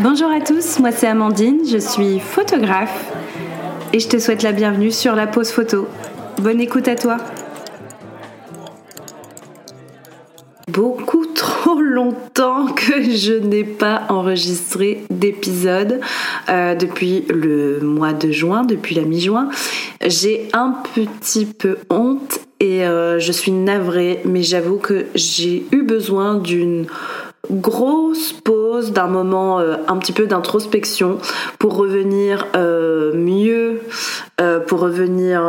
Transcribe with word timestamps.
Bonjour 0.00 0.30
à 0.30 0.40
tous, 0.40 0.78
moi 0.78 0.92
c'est 0.92 1.08
Amandine, 1.08 1.62
je 1.68 1.78
suis 1.78 2.20
photographe 2.20 3.12
et 3.92 3.98
je 3.98 4.08
te 4.08 4.18
souhaite 4.18 4.44
la 4.44 4.52
bienvenue 4.52 4.92
sur 4.92 5.16
la 5.16 5.26
pause 5.26 5.50
photo. 5.50 5.88
Bonne 6.38 6.60
écoute 6.60 6.86
à 6.86 6.94
toi. 6.94 7.16
Beaucoup 10.68 11.26
trop 11.26 11.80
longtemps 11.80 12.66
que 12.66 13.02
je 13.02 13.32
n'ai 13.32 13.64
pas 13.64 14.02
enregistré 14.08 15.04
d'épisode 15.10 16.00
euh, 16.48 16.76
depuis 16.76 17.24
le 17.28 17.80
mois 17.80 18.12
de 18.12 18.30
juin, 18.30 18.62
depuis 18.64 18.94
la 18.94 19.02
mi-juin. 19.02 19.48
J'ai 20.06 20.48
un 20.52 20.76
petit 20.94 21.46
peu 21.46 21.78
honte 21.90 22.38
et 22.60 22.86
euh, 22.86 23.18
je 23.18 23.32
suis 23.32 23.52
navrée, 23.52 24.20
mais 24.24 24.42
j'avoue 24.42 24.78
que 24.78 25.06
j'ai 25.16 25.64
eu 25.72 25.82
besoin 25.82 26.36
d'une 26.36 26.86
grosse 27.50 28.32
pause, 28.32 28.92
d'un 28.92 29.06
moment 29.06 29.60
euh, 29.60 29.76
un 29.88 29.96
petit 29.96 30.12
peu 30.12 30.26
d'introspection 30.26 31.18
pour 31.58 31.76
revenir 31.76 32.46
mieux, 33.14 33.80
pour 34.66 34.80
revenir 34.80 35.42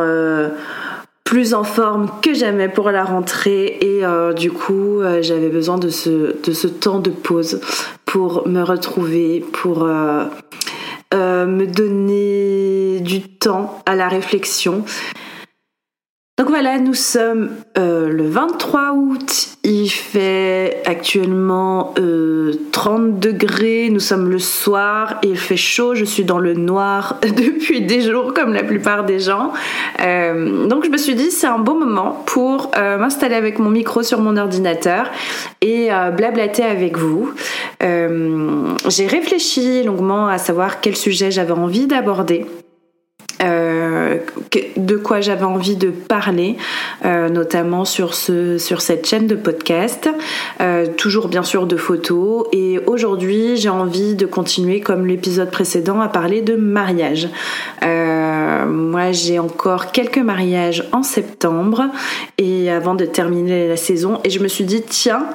plus 1.29 1.53
en 1.53 1.63
forme 1.63 2.09
que 2.23 2.33
jamais 2.33 2.69
pour 2.69 2.89
la 2.89 3.03
rentrée 3.03 3.77
et 3.81 4.03
euh, 4.03 4.33
du 4.33 4.51
coup 4.51 4.99
euh, 4.99 5.21
j'avais 5.21 5.49
besoin 5.49 5.77
de 5.77 5.89
ce, 5.89 6.35
de 6.43 6.51
ce 6.51 6.67
temps 6.67 6.99
de 6.99 7.11
pause 7.11 7.61
pour 8.03 8.47
me 8.47 8.63
retrouver, 8.63 9.45
pour 9.53 9.83
euh, 9.83 10.25
me 11.13 11.67
donner 11.67 12.99
du 13.01 13.21
temps 13.21 13.83
à 13.85 13.93
la 13.93 14.07
réflexion. 14.07 14.83
Donc 16.39 16.47
voilà, 16.47 16.79
nous 16.79 16.93
sommes 16.93 17.49
le 17.75 18.27
23 18.29 18.93
août, 18.93 19.49
il 19.65 19.89
fait 19.89 20.81
actuellement 20.85 21.93
30 22.71 23.19
degrés, 23.19 23.89
nous 23.91 23.99
sommes 23.99 24.29
le 24.29 24.39
soir 24.39 25.19
il 25.23 25.37
fait 25.37 25.57
chaud, 25.57 25.95
je 25.95 26.05
suis 26.05 26.23
dans 26.23 26.39
le 26.39 26.53
noir 26.53 27.19
depuis 27.23 27.81
des 27.81 28.01
jours 28.01 28.33
comme 28.33 28.53
la 28.53 28.63
plupart 28.63 29.03
des 29.05 29.19
gens. 29.19 29.51
Euh, 30.01 30.67
donc 30.67 30.85
je 30.85 30.89
me 30.89 30.97
suis 30.97 31.15
dit 31.15 31.31
c'est 31.31 31.47
un 31.47 31.59
bon 31.59 31.75
moment 31.75 32.23
pour 32.25 32.71
euh, 32.77 32.97
m'installer 32.97 33.35
avec 33.35 33.59
mon 33.59 33.69
micro 33.69 34.03
sur 34.03 34.21
mon 34.21 34.37
ordinateur 34.37 35.09
et 35.61 35.91
euh, 35.91 36.11
blablater 36.11 36.63
avec 36.63 36.97
vous. 36.97 37.31
J'ai 37.81 39.07
réfléchi 39.07 39.83
longuement 39.83 40.27
à 40.27 40.37
savoir 40.37 40.81
quel 40.81 40.95
sujet 40.95 41.31
j'avais 41.31 41.51
envie 41.51 41.87
d'aborder. 41.87 42.45
Euh, 43.41 44.17
de 44.75 44.97
quoi 44.97 45.21
j'avais 45.21 45.45
envie 45.45 45.75
de 45.75 45.89
parler, 45.89 46.57
euh, 47.05 47.29
notamment 47.29 47.85
sur, 47.85 48.13
ce, 48.13 48.57
sur 48.57 48.81
cette 48.81 49.07
chaîne 49.07 49.27
de 49.27 49.35
podcast, 49.35 50.09
euh, 50.61 50.87
toujours 50.97 51.29
bien 51.29 51.43
sûr 51.43 51.65
de 51.65 51.77
photos. 51.77 52.47
Et 52.51 52.79
aujourd'hui, 52.85 53.55
j'ai 53.55 53.69
envie 53.69 54.15
de 54.15 54.25
continuer 54.25 54.81
comme 54.81 55.05
l'épisode 55.05 55.51
précédent 55.51 56.01
à 56.01 56.09
parler 56.09 56.41
de 56.41 56.55
mariage. 56.55 57.29
moi, 57.81 59.11
j'ai 59.11 59.39
encore 59.39 59.91
quelques 59.91 60.17
mariages 60.17 60.87
en 60.91 61.03
septembre 61.03 61.85
et 62.37 62.69
avant 62.69 62.95
de 62.95 63.05
terminer 63.05 63.67
la 63.67 63.77
saison. 63.77 64.19
Et 64.23 64.29
je 64.29 64.39
me 64.39 64.47
suis 64.47 64.63
dit, 64.63 64.81
tiens, 64.81 65.25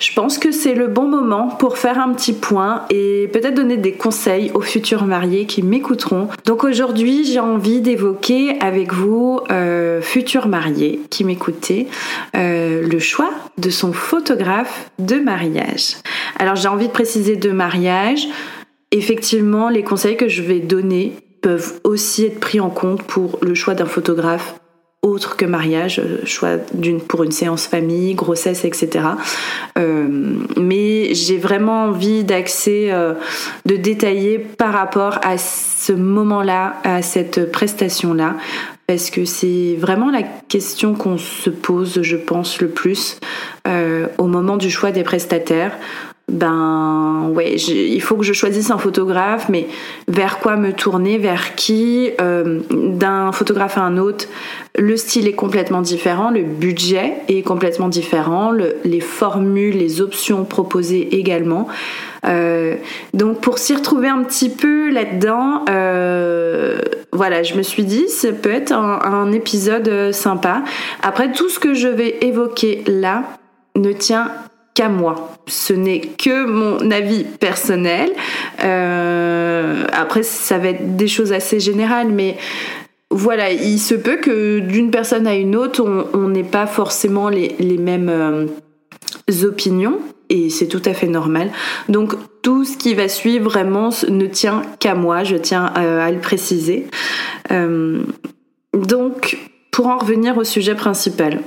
je 0.00 0.12
pense 0.14 0.38
que 0.38 0.50
c'est 0.50 0.74
le 0.74 0.88
bon 0.88 1.06
moment 1.06 1.48
pour 1.48 1.78
faire 1.78 1.98
un 1.98 2.12
petit 2.12 2.32
point 2.32 2.82
et 2.90 3.28
peut-être 3.32 3.54
donner 3.54 3.76
des 3.76 3.92
conseils 3.92 4.50
aux 4.54 4.60
futurs 4.60 5.04
mariés 5.04 5.46
qui 5.46 5.62
m'écouteront. 5.62 6.28
Donc 6.44 6.64
aujourd'hui, 6.64 7.24
j'ai 7.24 7.40
envie 7.40 7.51
d'évoquer 7.80 8.58
avec 8.60 8.92
vous, 8.92 9.40
euh, 9.50 10.00
futurs 10.00 10.48
mariés 10.48 11.00
qui 11.10 11.24
m'écoutez, 11.24 11.88
euh, 12.36 12.86
le 12.86 12.98
choix 12.98 13.30
de 13.58 13.70
son 13.70 13.92
photographe 13.92 14.90
de 14.98 15.16
mariage. 15.16 15.96
Alors 16.38 16.56
j'ai 16.56 16.68
envie 16.68 16.88
de 16.88 16.92
préciser 16.92 17.36
de 17.36 17.50
mariage. 17.50 18.26
Effectivement, 18.90 19.68
les 19.68 19.82
conseils 19.82 20.16
que 20.16 20.28
je 20.28 20.42
vais 20.42 20.60
donner 20.60 21.14
peuvent 21.40 21.80
aussi 21.84 22.26
être 22.26 22.40
pris 22.40 22.60
en 22.60 22.70
compte 22.70 23.02
pour 23.02 23.38
le 23.42 23.54
choix 23.54 23.74
d'un 23.74 23.86
photographe 23.86 24.54
autre 25.02 25.36
que 25.36 25.44
mariage, 25.44 25.98
euh, 25.98 26.24
choix 26.24 26.58
d'une 26.74 27.00
pour 27.00 27.24
une 27.24 27.32
séance 27.32 27.66
famille, 27.66 28.14
grossesse, 28.14 28.64
etc. 28.64 29.04
Euh, 29.76 30.06
mais 30.56 31.12
j'ai 31.14 31.38
vraiment 31.38 31.86
envie 31.86 32.22
d'axer, 32.22 32.90
euh, 32.92 33.14
de 33.66 33.76
détailler 33.76 34.38
par 34.38 34.72
rapport 34.72 35.18
à 35.24 35.38
ce 35.38 35.92
moment-là, 35.92 36.76
à 36.84 37.02
cette 37.02 37.50
prestation-là, 37.50 38.36
parce 38.86 39.10
que 39.10 39.24
c'est 39.24 39.76
vraiment 39.76 40.12
la 40.12 40.22
question 40.22 40.94
qu'on 40.94 41.18
se 41.18 41.50
pose, 41.50 42.02
je 42.02 42.16
pense, 42.16 42.60
le 42.60 42.68
plus 42.68 43.18
au 44.18 44.26
moment 44.26 44.56
du 44.56 44.70
choix 44.70 44.90
des 44.90 45.04
prestataires 45.04 45.72
ben 46.28 47.30
ouais, 47.34 47.56
il 47.56 48.00
faut 48.00 48.16
que 48.16 48.24
je 48.24 48.32
choisisse 48.32 48.70
un 48.70 48.78
photographe, 48.78 49.48
mais 49.48 49.66
vers 50.08 50.38
quoi 50.38 50.56
me 50.56 50.72
tourner, 50.72 51.18
vers 51.18 51.54
qui 51.56 52.10
euh, 52.20 52.60
D'un 52.70 53.32
photographe 53.32 53.76
à 53.76 53.82
un 53.82 53.98
autre, 53.98 54.26
le 54.78 54.96
style 54.96 55.26
est 55.26 55.34
complètement 55.34 55.82
différent, 55.82 56.30
le 56.30 56.42
budget 56.42 57.14
est 57.28 57.42
complètement 57.42 57.88
différent, 57.88 58.52
les 58.84 59.00
formules, 59.00 59.76
les 59.76 60.00
options 60.00 60.44
proposées 60.44 61.16
également. 61.16 61.68
Euh, 62.24 62.76
donc 63.14 63.40
pour 63.40 63.58
s'y 63.58 63.74
retrouver 63.74 64.08
un 64.08 64.22
petit 64.22 64.48
peu 64.48 64.90
là-dedans, 64.90 65.64
euh, 65.68 66.78
voilà, 67.12 67.42
je 67.42 67.54
me 67.54 67.62
suis 67.62 67.84
dit, 67.84 68.08
ça 68.08 68.30
peut 68.32 68.52
être 68.52 68.72
un, 68.72 69.00
un 69.02 69.32
épisode 69.32 70.12
sympa. 70.12 70.62
Après, 71.02 71.32
tout 71.32 71.48
ce 71.48 71.58
que 71.58 71.74
je 71.74 71.88
vais 71.88 72.18
évoquer 72.22 72.84
là 72.86 73.24
ne 73.74 73.92
tient 73.92 74.30
qu'à 74.74 74.88
moi. 74.88 75.36
Ce 75.46 75.72
n'est 75.72 76.00
que 76.00 76.46
mon 76.46 76.90
avis 76.90 77.24
personnel. 77.24 78.10
Euh, 78.64 79.84
après, 79.92 80.22
ça 80.22 80.58
va 80.58 80.68
être 80.68 80.96
des 80.96 81.08
choses 81.08 81.32
assez 81.32 81.60
générales, 81.60 82.08
mais 82.08 82.36
voilà, 83.10 83.52
il 83.52 83.78
se 83.78 83.94
peut 83.94 84.16
que 84.16 84.60
d'une 84.60 84.90
personne 84.90 85.26
à 85.26 85.34
une 85.34 85.54
autre, 85.54 85.84
on 86.14 86.28
n'ait 86.28 86.42
pas 86.42 86.66
forcément 86.66 87.28
les, 87.28 87.78
mêmes 87.78 88.08
euh, 88.08 88.46
opinions. 89.44 89.98
Et 90.30 90.48
c'est 90.48 90.66
tout 90.66 90.80
à 90.86 90.94
fait 90.94 91.08
normal. 91.08 91.50
Donc 91.90 92.14
tout 92.40 92.64
ce 92.64 92.78
qui 92.78 92.94
va 92.94 93.08
suivre 93.08 93.50
vraiment 93.50 93.90
ne 94.08 94.26
tient 94.26 94.62
qu'à 94.80 94.94
moi, 94.94 95.24
je 95.24 95.36
tiens 95.36 95.66
à, 95.66 96.10
le 96.10 96.20
préciser. 96.20 96.86
Euh, 97.50 98.02
donc 98.72 99.38
pour 99.70 99.88
en 99.88 99.98
revenir 99.98 100.38
au 100.38 100.44
sujet 100.44 100.74
principal, 100.74 101.40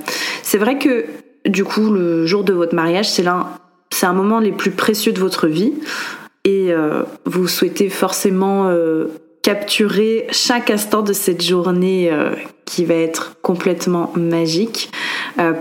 c'est 0.44 0.58
vrai 0.58 0.78
que 0.78 1.06
du 1.46 1.64
coup, 1.64 1.90
le 1.90 2.26
jour 2.26 2.44
de 2.44 2.52
votre 2.52 2.74
mariage, 2.74 3.10
c'est 3.10 3.24
c'est 3.90 4.06
un 4.06 4.12
moment 4.12 4.40
les 4.40 4.52
plus 4.52 4.72
précieux 4.72 5.12
de 5.12 5.20
votre 5.20 5.46
vie 5.46 5.72
et 6.44 6.72
euh, 6.72 7.02
vous 7.24 7.48
souhaitez 7.48 7.88
forcément 7.88 8.68
euh, 8.68 9.06
capturer 9.42 10.26
chaque 10.30 10.70
instant 10.70 11.02
de 11.02 11.12
cette 11.12 11.42
journée 11.42 12.10
euh, 12.10 12.30
qui 12.64 12.84
va 12.84 12.94
être 12.94 13.36
complètement 13.42 14.12
magique. 14.16 14.90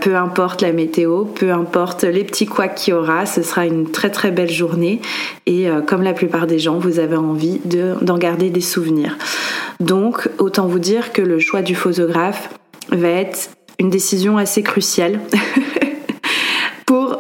peu 0.02 0.16
importe 0.16 0.62
la 0.62 0.72
météo, 0.72 1.26
peu 1.26 1.52
importe 1.52 2.04
les 2.04 2.24
petits 2.24 2.46
couacs 2.46 2.76
qu'il 2.76 2.94
y 2.94 2.98
aura, 2.98 3.26
ce 3.26 3.44
sera 3.44 3.66
une 3.66 3.92
très 3.92 4.10
très 4.10 4.32
belle 4.32 4.50
journée 4.50 5.02
et 5.46 5.68
comme 5.86 6.02
la 6.02 6.14
plupart 6.14 6.48
des 6.48 6.58
gens, 6.58 6.80
vous 6.80 6.98
avez 6.98 7.18
envie 7.18 7.62
d'en 7.66 8.18
garder 8.18 8.50
des 8.50 8.62
souvenirs. 8.62 9.18
Donc, 9.80 10.30
autant 10.40 10.66
vous 10.66 10.80
dire 10.80 11.14
que 11.14 11.22
le 11.22 11.40
choix 11.40 11.62
du 11.62 11.76
photographe 11.76 12.50
va 12.90 13.10
être 13.10 13.50
une 13.80 13.90
décision 13.90 14.38
assez 14.38 14.64
cruciale 14.64 15.20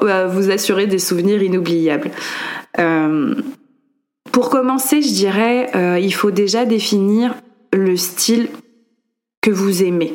euh, 0.03 0.27
vous 0.27 0.51
assurer 0.51 0.87
des 0.87 0.99
souvenirs 0.99 1.41
inoubliables. 1.41 2.11
Euh, 2.79 3.35
pour 4.31 4.49
commencer, 4.49 5.01
je 5.01 5.13
dirais, 5.13 5.69
euh, 5.75 5.99
il 5.99 6.13
faut 6.13 6.31
déjà 6.31 6.65
définir 6.65 7.35
le 7.73 7.95
style 7.97 8.47
que 9.41 9.51
vous 9.51 9.83
aimez. 9.83 10.13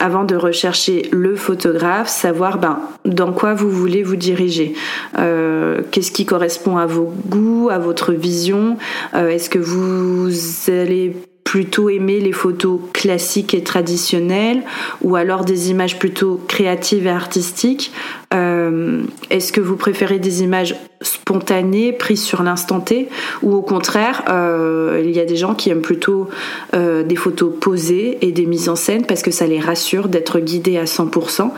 avant 0.00 0.24
de 0.24 0.34
rechercher 0.36 1.08
le 1.12 1.34
photographe, 1.36 2.08
savoir 2.08 2.58
ben, 2.58 2.80
dans 3.06 3.32
quoi 3.32 3.54
vous 3.54 3.70
voulez 3.70 4.02
vous 4.02 4.16
diriger. 4.16 4.74
Qu'est-ce 5.14 6.12
qui 6.12 6.26
correspond 6.26 6.76
à 6.76 6.84
vos 6.84 7.14
goûts, 7.28 7.70
à 7.70 7.78
votre 7.78 8.12
vision? 8.12 8.76
Est-ce 9.14 9.48
que 9.48 9.58
vous 9.58 10.30
allez 10.70 11.16
plutôt 11.54 11.88
aimer 11.88 12.18
les 12.18 12.32
photos 12.32 12.80
classiques 12.92 13.54
et 13.54 13.62
traditionnelles 13.62 14.64
ou 15.02 15.14
alors 15.14 15.44
des 15.44 15.70
images 15.70 16.00
plutôt 16.00 16.40
créatives 16.48 17.06
et 17.06 17.10
artistiques 17.10 17.92
euh, 18.34 19.04
Est-ce 19.30 19.52
que 19.52 19.60
vous 19.60 19.76
préférez 19.76 20.18
des 20.18 20.42
images 20.42 20.74
spontanées, 21.00 21.92
prises 21.92 22.24
sur 22.24 22.42
l'instant 22.42 22.80
T 22.80 23.08
ou 23.44 23.54
au 23.54 23.62
contraire, 23.62 24.24
euh, 24.30 25.00
il 25.04 25.12
y 25.12 25.20
a 25.20 25.24
des 25.24 25.36
gens 25.36 25.54
qui 25.54 25.70
aiment 25.70 25.80
plutôt 25.80 26.28
euh, 26.74 27.04
des 27.04 27.14
photos 27.14 27.52
posées 27.60 28.18
et 28.20 28.32
des 28.32 28.46
mises 28.46 28.68
en 28.68 28.74
scène 28.74 29.06
parce 29.06 29.22
que 29.22 29.30
ça 29.30 29.46
les 29.46 29.60
rassure 29.60 30.08
d'être 30.08 30.40
guidés 30.40 30.76
à 30.76 30.86
100%. 30.86 31.52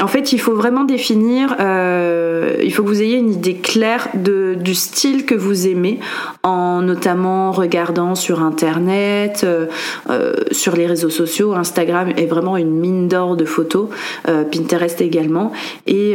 En 0.00 0.08
fait, 0.08 0.32
il 0.32 0.40
faut 0.40 0.54
vraiment 0.54 0.84
définir, 0.84 1.56
euh, 1.60 2.56
il 2.62 2.74
faut 2.74 2.82
que 2.82 2.88
vous 2.88 3.02
ayez 3.02 3.16
une 3.16 3.32
idée 3.32 3.54
claire 3.54 4.08
de, 4.14 4.54
du 4.54 4.74
style 4.74 5.24
que 5.24 5.34
vous 5.34 5.68
aimez, 5.68 6.00
en 6.42 6.82
notamment 6.82 7.52
regardant 7.52 8.14
sur 8.16 8.42
Internet, 8.42 9.42
euh, 9.44 9.66
euh, 10.10 10.34
sur 10.50 10.74
les 10.74 10.86
réseaux 10.86 11.10
sociaux. 11.10 11.54
Instagram 11.54 12.10
est 12.16 12.26
vraiment 12.26 12.56
une 12.56 12.72
mine 12.72 13.08
d'or 13.08 13.36
de 13.36 13.44
photos, 13.44 13.88
Pinterest 14.24 15.00
également. 15.00 15.52
Et, 15.86 16.14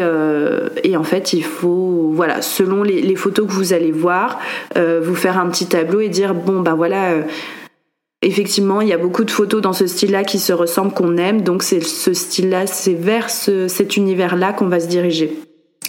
et, 0.83 0.97
en 0.97 1.03
fait, 1.03 1.33
il 1.33 1.43
faut, 1.43 2.11
voilà, 2.13 2.41
selon 2.41 2.83
les, 2.83 3.01
les, 3.01 3.15
photos 3.15 3.47
que 3.47 3.51
vous 3.51 3.73
allez 3.73 3.91
voir, 3.91 4.39
vous 4.75 5.15
faire 5.15 5.37
un 5.39 5.47
petit 5.47 5.67
tableau 5.67 5.99
et 6.01 6.09
dire, 6.09 6.33
bon, 6.33 6.61
ben 6.61 6.75
voilà 6.75 7.13
Effectivement, 8.21 8.81
il 8.81 8.89
y 8.89 8.93
a 8.93 8.97
beaucoup 8.97 9.23
de 9.23 9.31
photos 9.31 9.61
dans 9.61 9.71
ce 9.71 9.87
style-là 9.87 10.25
qui 10.25 10.39
se 10.39 10.51
ressemblent, 10.51 10.93
qu'on 10.93 11.15
aime, 11.15 11.41
donc 11.41 11.63
c'est 11.63 11.79
ce 11.79 12.13
style-là, 12.13 12.67
c'est 12.67 12.93
vers 12.93 13.29
cet 13.29 13.95
univers-là 13.95 14.51
qu'on 14.51 14.67
va 14.67 14.81
se 14.81 14.87
diriger. 14.87 15.39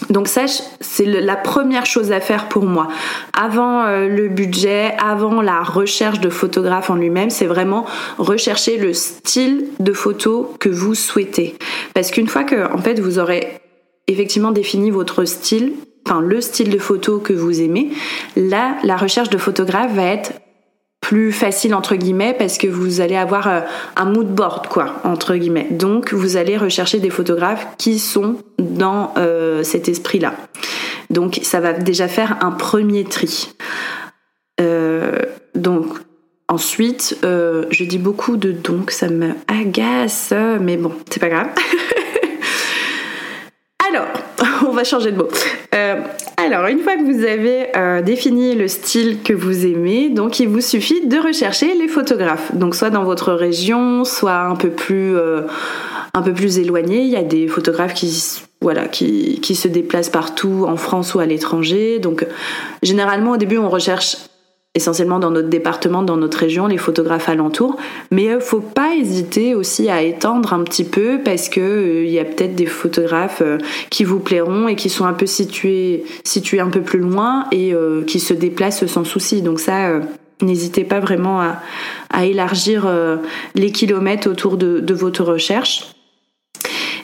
Donc 0.09 0.29
ça, 0.29 0.47
c'est 0.81 1.05
la 1.05 1.37
première 1.37 1.87
chose 1.87 2.12
à 2.12 2.21
faire 2.21 2.49
pour 2.49 2.65
moi. 2.65 2.88
Avant 3.32 3.85
euh, 3.85 4.09
le 4.09 4.29
budget, 4.29 4.94
avant 4.99 5.43
la 5.43 5.61
recherche 5.62 6.21
de 6.21 6.31
photographe 6.31 6.88
en 6.88 6.94
lui-même, 6.94 7.31
c'est 7.31 7.47
vraiment 7.47 7.85
rechercher 8.17 8.79
le 8.79 8.94
style 8.94 9.67
de 9.79 9.93
photo 9.93 10.55
que 10.59 10.69
vous 10.69 10.94
souhaitez. 10.94 11.56
Parce 11.94 12.11
qu'une 12.11 12.29
fois 12.29 12.44
que, 12.44 12.73
en 12.73 12.79
fait, 12.79 12.99
vous 12.99 13.19
aurez 13.19 13.61
effectivement 14.06 14.53
défini 14.53 14.91
votre 14.91 15.25
style, 15.25 15.73
enfin 16.06 16.21
le 16.21 16.41
style 16.41 16.71
de 16.71 16.79
photo 16.79 17.19
que 17.19 17.33
vous 17.33 17.61
aimez, 17.61 17.91
là, 18.37 18.76
la 18.85 18.97
recherche 18.97 19.31
de 19.31 19.38
photographe 19.38 19.93
va 19.94 20.05
être 20.05 20.33
plus 21.00 21.32
facile 21.32 21.75
entre 21.75 21.97
guillemets 21.97 22.35
parce 22.38 22.58
que 22.58 22.67
vous 22.67 23.00
allez 23.00 23.17
avoir 23.17 23.49
euh, 23.49 23.61
un 23.97 24.05
mood 24.05 24.29
board 24.29 24.69
quoi 24.69 25.00
entre 25.05 25.35
guillemets. 25.35 25.69
Donc 25.70 26.12
vous 26.12 26.37
allez 26.37 26.56
rechercher 26.56 26.99
des 26.99 27.11
photographes 27.11 27.67
qui 27.79 27.99
sont 27.99 28.37
dans 28.58 29.14
euh, 29.17 29.62
cet 29.62 29.88
esprit 29.88 30.19
là. 30.19 30.35
Donc 31.08 31.41
ça 31.43 31.61
va 31.61 31.73
déjà 31.73 32.06
faire 32.06 32.38
un 32.43 32.52
premier 32.52 33.05
tri. 33.05 33.52
Euh, 34.61 35.19
donc 35.55 35.87
ensuite, 36.49 37.17
je 37.23 37.85
dis 37.85 37.99
beaucoup 37.99 38.37
de 38.37 38.52
donc, 38.52 38.91
ça 38.91 39.08
me 39.08 39.31
agace, 39.49 40.35
mais 40.61 40.76
bon, 40.76 40.93
c'est 41.08 41.20
pas 41.20 41.29
grave. 41.29 41.49
Alors, 43.88 44.08
on 44.69 44.73
va 44.73 44.85
changer 44.85 45.12
de 45.12 45.17
mot. 45.17 45.29
Alors, 46.52 46.67
une 46.67 46.81
fois 46.81 46.97
que 46.97 47.05
vous 47.05 47.23
avez 47.25 47.69
euh, 47.76 48.02
défini 48.02 48.56
le 48.56 48.67
style 48.67 49.23
que 49.23 49.32
vous 49.32 49.67
aimez, 49.67 50.08
donc 50.08 50.41
il 50.41 50.49
vous 50.49 50.61
suffit 50.61 51.06
de 51.06 51.17
rechercher 51.17 51.76
les 51.76 51.87
photographes. 51.87 52.52
Donc, 52.56 52.75
soit 52.75 52.91
dans 52.91 53.05
votre 53.05 53.32
région, 53.32 54.02
soit 54.02 54.41
un 54.41 54.56
peu 54.56 54.70
plus, 54.70 55.17
euh, 55.17 55.43
éloigné. 56.58 57.02
Il 57.02 57.08
y 57.08 57.14
a 57.14 57.23
des 57.23 57.47
photographes 57.47 57.94
qui, 57.94 59.38
qui 59.41 59.55
se 59.55 59.69
déplacent 59.69 60.11
partout 60.11 60.64
en 60.67 60.76
France 60.76 61.14
ou 61.14 61.20
à 61.20 61.26
l'étranger. 61.26 62.00
Donc, 62.00 62.26
généralement, 62.82 63.31
au 63.32 63.37
début, 63.37 63.58
on 63.58 63.69
recherche 63.69 64.17
essentiellement 64.76 65.19
dans 65.19 65.32
notre 65.32 65.49
département, 65.49 66.02
dans 66.02 66.17
notre 66.17 66.38
région, 66.38 66.69
les 66.69 66.76
photographes 66.76 67.28
alentours. 67.28 67.76
Mais 68.12 68.25
il 68.25 68.31
euh, 68.31 68.40
faut 68.40 68.61
pas 68.61 68.94
hésiter 68.94 69.55
aussi 69.55 69.90
à 69.90 70.02
étendre 70.02 70.52
un 70.52 70.62
petit 70.62 70.84
peu 70.84 71.20
parce 71.25 71.49
que 71.49 71.61
euh, 71.61 72.05
il 72.05 72.11
y 72.11 72.20
a 72.20 72.25
peut-être 72.25 72.55
des 72.55 72.67
photographes 72.67 73.43
euh, 73.43 73.58
qui 73.90 74.05
vous 74.05 74.20
plairont 74.20 74.69
et 74.69 74.76
qui 74.76 74.88
sont 74.88 75.06
un 75.06 75.12
peu 75.12 75.26
situés, 75.26 76.05
situés 76.25 76.61
un 76.61 76.70
peu 76.70 76.82
plus 76.82 77.00
loin 77.00 77.46
et 77.50 77.75
qui 78.06 78.20
se 78.20 78.34
déplacent 78.34 78.87
sans 78.87 79.05
souci. 79.05 79.43
Donc 79.43 79.61
ça, 79.61 80.00
n'hésitez 80.43 80.84
pas 80.84 81.00
vraiment 81.00 81.40
à, 82.11 82.25
élargir 82.25 82.88
les 83.55 83.73
kilomètres 83.73 84.28
autour 84.28 84.56
de 84.56 84.94
votre 84.94 85.25
recherche. 85.25 85.94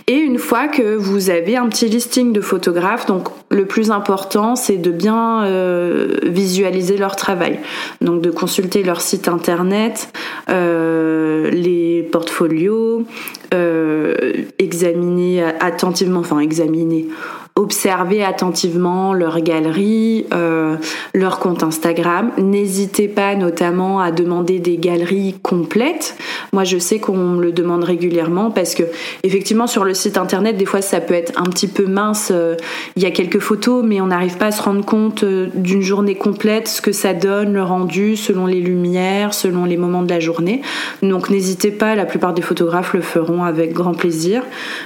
Et 0.08 0.14
une 0.14 0.38
fois 0.38 0.68
que 0.68 0.94
vous 0.94 1.30
avez 1.30 1.56
un 1.56 1.68
petit 1.68 1.88
listing 1.88 2.32
de 2.32 2.40
photographes, 2.40 3.06
donc 3.06 3.26
le 3.50 3.66
plus 3.66 3.90
important 3.90 4.54
c'est 4.54 4.76
de 4.76 4.92
bien 4.92 5.44
euh, 5.44 6.18
visualiser 6.22 6.96
leur 6.96 7.16
travail, 7.16 7.58
donc 8.00 8.22
de 8.22 8.30
consulter 8.30 8.84
leur 8.84 9.00
site 9.00 9.26
internet, 9.26 10.12
euh, 10.48 11.50
les 11.50 12.04
portfolios, 12.12 13.04
euh, 13.52 14.44
examiner 14.60 15.42
attentivement, 15.42 16.20
enfin 16.20 16.38
examiner 16.38 17.08
observez 17.56 18.22
attentivement 18.22 19.14
leur 19.14 19.40
galerie, 19.40 20.26
euh, 20.34 20.76
leur 21.14 21.38
compte 21.38 21.62
Instagram. 21.62 22.30
N'hésitez 22.36 23.08
pas 23.08 23.34
notamment 23.34 23.98
à 23.98 24.10
demander 24.10 24.58
des 24.58 24.76
galeries 24.76 25.34
complètes. 25.42 26.16
Moi, 26.52 26.64
je 26.64 26.76
sais 26.76 26.98
qu'on 26.98 27.16
me 27.16 27.42
le 27.42 27.52
demande 27.52 27.82
régulièrement 27.82 28.50
parce 28.50 28.74
que 28.74 28.82
effectivement 29.22 29.66
sur 29.66 29.84
le 29.84 29.94
site 29.94 30.18
internet, 30.18 30.58
des 30.58 30.66
fois 30.66 30.82
ça 30.82 31.00
peut 31.00 31.14
être 31.14 31.32
un 31.40 31.44
petit 31.44 31.66
peu 31.66 31.86
mince. 31.86 32.30
Euh, 32.30 32.56
il 32.94 33.02
y 33.02 33.06
a 33.06 33.10
quelques 33.10 33.40
photos, 33.40 33.82
mais 33.82 34.02
on 34.02 34.08
n'arrive 34.08 34.36
pas 34.36 34.46
à 34.46 34.52
se 34.52 34.62
rendre 34.62 34.84
compte 34.84 35.24
euh, 35.24 35.48
d'une 35.54 35.82
journée 35.82 36.14
complète, 36.14 36.68
ce 36.68 36.82
que 36.82 36.92
ça 36.92 37.14
donne, 37.14 37.54
le 37.54 37.62
rendu 37.62 38.16
selon 38.16 38.44
les 38.44 38.60
lumières, 38.60 39.32
selon 39.32 39.64
les 39.64 39.78
moments 39.78 40.02
de 40.02 40.10
la 40.10 40.20
journée. 40.20 40.60
Donc 41.02 41.30
n'hésitez 41.30 41.70
pas, 41.70 41.94
la 41.94 42.04
plupart 42.04 42.34
des 42.34 42.42
photographes 42.42 42.92
le 42.92 43.00
feront 43.00 43.44
avec 43.44 43.72
grand 43.72 43.94
plaisir. 43.94 44.42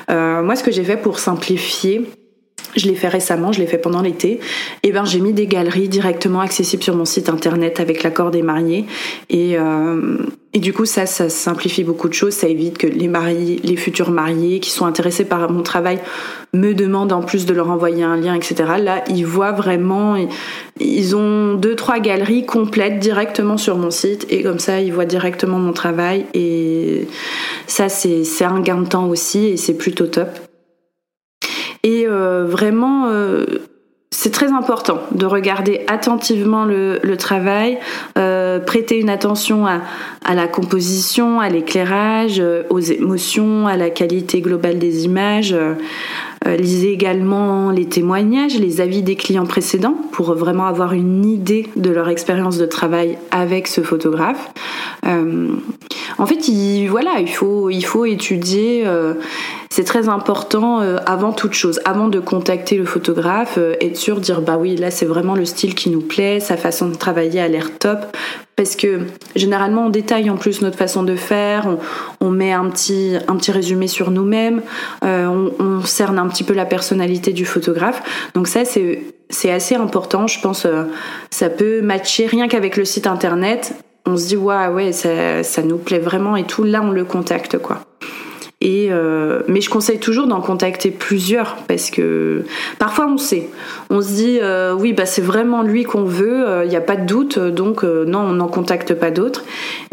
moi, 0.09 0.55
ce 0.55 0.63
que 0.63 0.71
j'ai 0.71 0.85
fait 0.85 0.97
pour 0.97 1.19
simplifier, 1.19 2.07
je 2.77 2.87
l'ai 2.87 2.95
fait 2.95 3.09
récemment, 3.09 3.53
je 3.53 3.61
l'ai 3.61 3.67
fait 3.67 3.79
pendant 3.79 4.03
l'été. 4.03 4.33
Et 4.33 4.89
eh 4.89 4.93
ben 4.93 5.05
j'ai 5.05 5.21
mis 5.21 5.33
des 5.33 5.47
galeries 5.47 5.89
directement 5.89 6.41
accessibles 6.41 6.83
sur 6.83 6.95
mon 6.95 7.05
site 7.05 7.29
internet 7.29 7.81
avec 7.81 8.03
l'accord 8.03 8.31
des 8.31 8.43
mariés. 8.43 8.85
Et, 9.29 9.59
euh, 9.59 10.19
et 10.53 10.59
du 10.59 10.73
coup 10.73 10.85
ça, 10.85 11.07
ça 11.07 11.29
simplifie 11.29 11.85
beaucoup 11.85 12.09
de 12.09 12.15
choses. 12.15 12.35
Ça 12.35 12.49
évite 12.49 12.79
que 12.79 12.87
les 12.87 13.09
mariés, 13.09 13.61
les 13.63 13.77
futurs 13.77 14.11
mariés 14.11 14.61
qui 14.61 14.71
sont 14.71 14.87
intéressés 14.87 15.25
par 15.25 15.51
mon 15.51 15.63
travail 15.63 15.99
me 16.53 16.75
demandent 16.75 17.13
en 17.13 17.23
plus 17.23 17.47
de 17.47 17.55
leur 17.55 17.71
envoyer 17.71 18.03
un 18.03 18.17
lien, 18.17 18.35
etc. 18.35 18.55
Là, 18.79 19.05
ils 19.09 19.25
voient 19.27 19.53
vraiment, 19.53 20.17
ils 20.81 21.17
ont 21.17 21.55
deux 21.55 21.77
trois 21.77 22.01
galeries 22.01 22.47
complètes 22.47 22.99
directement 22.99 23.57
sur 23.57 23.77
mon 23.77 23.91
site 23.91 24.27
et 24.31 24.43
comme 24.43 24.59
ça 24.59 24.81
ils 24.81 24.93
voient 24.93 25.05
directement 25.05 25.59
mon 25.59 25.73
travail. 25.73 26.27
Et 26.35 27.07
ça 27.67 27.89
c'est 27.89 28.45
un 28.45 28.61
gain 28.61 28.81
de 28.81 28.89
temps 28.89 29.09
aussi 29.09 29.47
et 29.47 29.57
c'est 29.57 29.75
plutôt 29.75 30.07
top. 30.07 30.50
Et 31.82 32.06
euh, 32.06 32.44
vraiment, 32.47 33.06
euh, 33.06 33.47
c'est 34.11 34.31
très 34.31 34.53
important 34.53 34.99
de 35.12 35.25
regarder 35.25 35.81
attentivement 35.87 36.67
le, 36.67 36.99
travail, 37.17 37.79
euh, 38.19 38.59
prêter 38.59 38.99
une 38.99 39.09
attention 39.09 39.67
à, 39.67 39.81
la 40.35 40.47
composition, 40.47 41.41
à 41.41 41.49
l'éclairage, 41.49 42.43
aux 42.69 42.81
émotions, 42.81 43.67
à 43.67 43.77
la 43.77 43.88
qualité 43.88 44.43
globale 44.43 44.79
des 44.79 45.06
images. 45.06 45.56
lisez 46.47 46.93
également 46.93 47.71
les 47.71 47.87
témoignages, 47.87 48.59
les 48.59 48.81
avis 48.81 49.03
des 49.03 49.17
clients 49.17 49.47
précédents 49.47 49.97
pour 50.12 50.35
vraiment 50.35 50.67
avoir 50.67 50.93
une 50.93 51.25
idée 51.25 51.69
de 51.76 51.91
leur 51.91 52.09
expérience 52.09 52.59
de 52.59 52.67
travail 52.67 53.17
avec 53.31 53.69
ce 53.69 53.81
photographe. 53.81 54.53
en 55.06 56.26
fait, 56.26 56.49
il, 56.49 56.88
voilà, 56.88 57.21
il 57.21 57.31
faut, 57.31 57.71
il 57.71 57.85
faut 57.85 58.05
étudier 58.05 58.85
c'est 59.73 59.85
très 59.85 60.09
important 60.09 60.81
euh, 60.81 60.97
avant 61.07 61.33
toute 61.33 61.53
chose, 61.53 61.81
avant 61.85 62.09
de 62.09 62.19
contacter 62.19 62.77
le 62.77 62.85
photographe, 62.85 63.55
euh, 63.57 63.77
être 63.81 63.97
sûr 63.97 64.17
de 64.17 64.21
dire 64.21 64.41
bah 64.41 64.57
oui 64.59 64.75
là 64.75 64.91
c'est 64.91 65.07
vraiment 65.07 65.37
le 65.37 65.45
style 65.45 65.77
qui 65.77 65.91
nous 65.91 66.00
plaît, 66.00 66.41
sa 66.41 66.57
façon 66.57 66.89
de 66.89 66.97
travailler 66.97 67.41
a 67.41 67.47
l'air 67.47 67.79
top, 67.79 68.17
parce 68.57 68.75
que 68.75 69.03
généralement 69.37 69.87
on 69.87 69.89
détaille 69.89 70.29
en 70.29 70.37
plus 70.37 70.61
notre 70.61 70.77
façon 70.77 71.05
de 71.05 71.15
faire, 71.15 71.69
on, 72.21 72.31
met 72.31 72.53
un 72.53 72.69
petit, 72.69 73.15
un 73.29 73.37
petit 73.37 73.53
résumé 73.53 73.87
sur 73.87 74.11
nous-mêmes, 74.11 74.61
euh, 75.05 75.27
on, 75.27 75.53
on, 75.65 75.83
cerne 75.83 76.19
un 76.19 76.27
petit 76.27 76.43
peu 76.43 76.53
la 76.53 76.67
personnalité 76.67 77.33
du 77.33 77.47
photographe. 77.47 78.03
Donc 78.35 78.49
ça 78.49 78.65
c'est 78.65 79.00
c'est 79.29 79.53
assez 79.53 79.77
important, 79.77 80.27
je 80.27 80.41
pense. 80.41 80.67
ça 81.31 81.49
peut 81.49 81.81
matcher 81.81 82.27
rien 82.27 82.49
qu'avec 82.49 82.77
le 82.77 82.85
site 82.85 83.07
internet. 83.07 83.75
On 84.05 84.17
se 84.17 84.27
dit 84.27 84.37
ouais 84.37 84.67
ouais 84.67 84.91
ça, 84.91 85.45
ça 85.45 85.62
nous 85.62 85.79
plaît 85.79 86.00
vraiment 86.00 86.35
et 86.35 86.45
tout. 86.45 86.65
Là 86.65 86.83
on 86.83 86.91
le 86.91 87.05
contacte 87.05 87.57
quoi. 87.59 87.85
Euh, 88.62 89.40
mais 89.49 89.62
je 89.62 89.71
conseille 89.71 89.99
toujours 89.99 90.26
d'en 90.26 90.43
contacter 90.43 90.90
plusieurs 90.90 91.57
parce 91.67 91.90
que 91.90 92.45
parfois 92.79 93.07
on 93.07 93.17
sait, 93.17 93.49
on 93.88 94.02
se 94.02 94.09
dit 94.09 94.38
euh, 94.43 94.75
oui 94.75 94.93
bah 94.93 95.07
c'est 95.07 95.23
vraiment 95.23 95.62
lui 95.62 95.85
qu'on 95.85 96.05
veut, 96.05 96.45
il 96.45 96.50
euh, 96.50 96.67
n'y 96.67 96.76
a 96.76 96.83
pas 96.83 96.97
de 96.97 97.07
doute, 97.07 97.38
donc 97.38 97.85
non 97.85 98.19
on 98.19 98.33
n'en 98.33 98.49
contacte 98.49 98.93
pas 98.93 99.11
d'autres. 99.11 99.45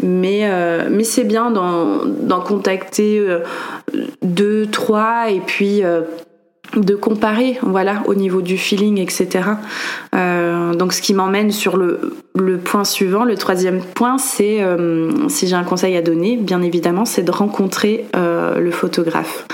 Mais 0.02 0.48
c'est 1.02 1.24
bien 1.24 1.50
d'en 1.50 2.40
contacter 2.40 3.26
deux, 4.22 4.66
trois 4.66 5.30
et 5.30 5.40
puis 5.40 5.82
de 6.76 6.94
comparer 6.94 7.58
voilà 7.62 8.02
au 8.06 8.14
niveau 8.14 8.42
du 8.42 8.58
feeling 8.58 8.98
etc 8.98 9.40
donc 10.74 10.92
ce 10.92 11.02
qui 11.02 11.14
m'emmène 11.14 11.50
sur 11.50 11.76
le, 11.76 12.14
le, 12.34 12.58
point 12.58 12.84
suivant. 12.84 13.24
Le 13.24 13.36
troisième 13.36 13.80
point 13.80 14.18
c'est 14.18 14.62
euh, 14.62 15.28
si 15.28 15.46
j'ai 15.46 15.54
un 15.54 15.64
conseil 15.64 15.96
à 15.96 16.02
donner 16.02 16.36
bien 16.36 16.62
évidemment 16.62 17.04
c'est 17.04 17.22
de 17.22 17.30
rencontrer 17.30 18.06
euh, 18.16 18.58
le 18.58 18.70
photographe. 18.70 19.46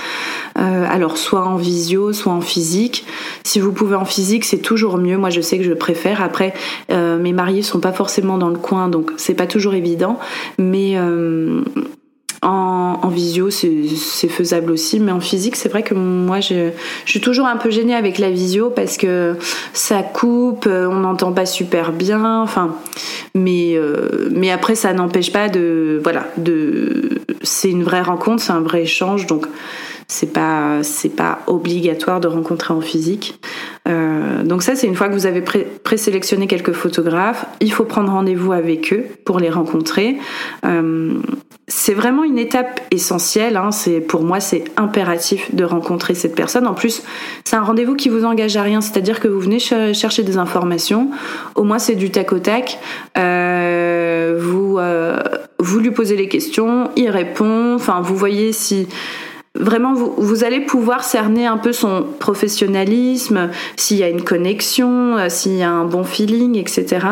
Alors 0.57 1.17
soit 1.17 1.45
en 1.45 1.57
visio 1.57 2.13
soit 2.13 2.31
en 2.31 2.39
physique. 2.39 3.05
Si 3.43 3.59
vous 3.59 3.73
pouvez 3.73 3.95
en 3.95 4.05
physique 4.05 4.45
c'est 4.45 4.59
toujours 4.59 4.97
mieux. 4.97 5.17
Moi 5.17 5.29
je 5.29 5.41
sais 5.41 5.57
que 5.57 5.65
je 5.65 5.73
préfère. 5.73 6.21
Après 6.21 6.53
mes 6.89 7.33
mariés 7.33 7.61
sont 7.61 7.81
pas 7.81 7.91
forcément 7.91 8.37
dans 8.37 8.47
le 8.47 8.57
coin 8.57 8.87
donc 8.87 9.11
c'est 9.17 9.33
pas 9.33 9.47
toujours 9.47 9.73
évident. 9.73 10.17
Mais 10.57 10.97
en, 12.45 13.09
visio, 13.09 13.49
c'est 13.49 14.27
faisable 14.27 14.71
aussi, 14.71 14.99
mais 14.99 15.11
en 15.11 15.19
physique, 15.19 15.55
c'est 15.55 15.69
vrai 15.69 15.83
que 15.83 15.93
moi, 15.93 16.39
je, 16.39 16.71
suis 17.05 17.21
toujours 17.21 17.47
un 17.47 17.57
peu 17.57 17.69
gênée 17.69 17.95
avec 17.95 18.19
la 18.19 18.29
visio 18.29 18.69
parce 18.69 18.97
que 18.97 19.35
ça 19.73 20.03
coupe, 20.03 20.67
on 20.67 20.95
n'entend 20.95 21.31
pas 21.31 21.45
super 21.45 21.91
bien, 21.91 22.41
enfin, 22.41 22.75
mais, 23.33 23.73
euh, 23.75 24.29
mais 24.31 24.51
après, 24.51 24.75
ça 24.75 24.93
n'empêche 24.93 25.31
pas 25.31 25.49
de, 25.49 25.99
voilà, 26.03 26.27
de, 26.37 27.21
c'est 27.41 27.69
une 27.69 27.83
vraie 27.83 28.01
rencontre, 28.01 28.43
c'est 28.43 28.53
un 28.53 28.61
vrai 28.61 28.83
échange, 28.83 29.25
donc 29.25 29.47
c'est 30.07 30.31
pas 30.31 30.83
c'est 30.83 31.09
pas 31.09 31.39
obligatoire 31.47 32.19
de 32.19 32.27
rencontrer 32.27 32.73
en 32.73 32.81
physique. 32.81 33.39
Euh, 33.87 34.43
donc 34.43 34.63
ça 34.63 34.75
c'est 34.75 34.87
une 34.87 34.95
fois 34.95 35.09
que 35.09 35.13
vous 35.13 35.25
avez 35.25 35.41
présélectionné 35.83 36.47
quelques 36.47 36.73
photographes, 36.73 37.45
il 37.59 37.71
faut 37.71 37.85
prendre 37.85 38.11
rendez-vous 38.11 38.51
avec 38.51 38.93
eux 38.93 39.05
pour 39.25 39.39
les 39.39 39.49
rencontrer. 39.49 40.17
Euh, 40.65 41.13
c'est 41.67 41.95
vraiment 41.95 42.23
une 42.23 42.37
étape 42.37 42.81
essentielle. 42.91 43.57
Hein. 43.57 43.71
C'est 43.71 43.99
pour 43.99 44.23
moi 44.23 44.39
c'est 44.39 44.65
impératif 44.77 45.53
de 45.55 45.63
rencontrer 45.63 46.13
cette 46.13 46.35
personne. 46.35 46.67
En 46.67 46.75
plus 46.75 47.01
c'est 47.43 47.55
un 47.55 47.63
rendez-vous 47.63 47.95
qui 47.95 48.09
vous 48.09 48.25
engage 48.25 48.57
à 48.57 48.61
rien, 48.61 48.81
c'est-à-dire 48.81 49.19
que 49.19 49.27
vous 49.27 49.39
venez 49.39 49.59
chercher 49.59 50.21
des 50.21 50.37
informations. 50.37 51.09
Au 51.55 51.63
moins 51.63 51.79
c'est 51.79 51.95
du 51.95 52.11
tac 52.11 52.31
au 52.31 52.39
tac. 52.39 52.77
Euh, 53.17 54.37
vous 54.39 54.79
vous 55.57 55.79
lui 55.79 55.89
posez 55.89 56.15
les 56.15 56.27
questions, 56.27 56.91
il 56.95 57.09
répond. 57.09 57.73
Enfin 57.73 58.01
vous 58.01 58.15
voyez 58.15 58.51
si 58.53 58.87
vraiment 59.55 59.93
vous, 59.93 60.43
allez 60.43 60.61
pouvoir 60.61 61.03
cerner 61.03 61.45
un 61.45 61.57
peu 61.57 61.71
son 61.71 62.05
professionnalisme, 62.19 63.49
s'il 63.75 63.97
y 63.97 64.03
a 64.03 64.09
une 64.09 64.23
connexion, 64.23 65.17
euh, 65.17 65.29
s'il 65.29 65.55
y 65.57 65.63
a 65.63 65.69
un 65.69 65.85
bon 65.85 66.03
feeling, 66.03 66.57
etc. 66.57 67.05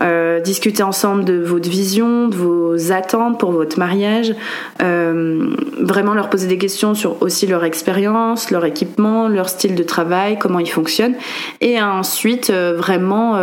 Euh, 0.00 0.40
discuter 0.40 0.82
ensemble 0.82 1.24
de 1.24 1.42
votre 1.42 1.68
vision, 1.68 2.28
de 2.28 2.36
vos 2.36 2.92
attentes 2.92 3.38
pour 3.38 3.52
votre 3.52 3.78
mariage. 3.78 4.34
Euh, 4.82 5.54
vraiment 5.80 6.14
leur 6.14 6.30
poser 6.30 6.46
des 6.46 6.58
questions 6.58 6.94
sur 6.94 7.20
aussi 7.22 7.46
leur 7.46 7.64
expérience, 7.64 8.50
leur 8.50 8.64
équipement, 8.64 9.28
leur 9.28 9.48
style 9.48 9.74
de 9.74 9.82
travail, 9.82 10.38
comment 10.38 10.58
ils 10.58 10.70
fonctionnent. 10.70 11.16
Et 11.60 11.80
ensuite 11.80 12.50
vraiment 12.50 13.38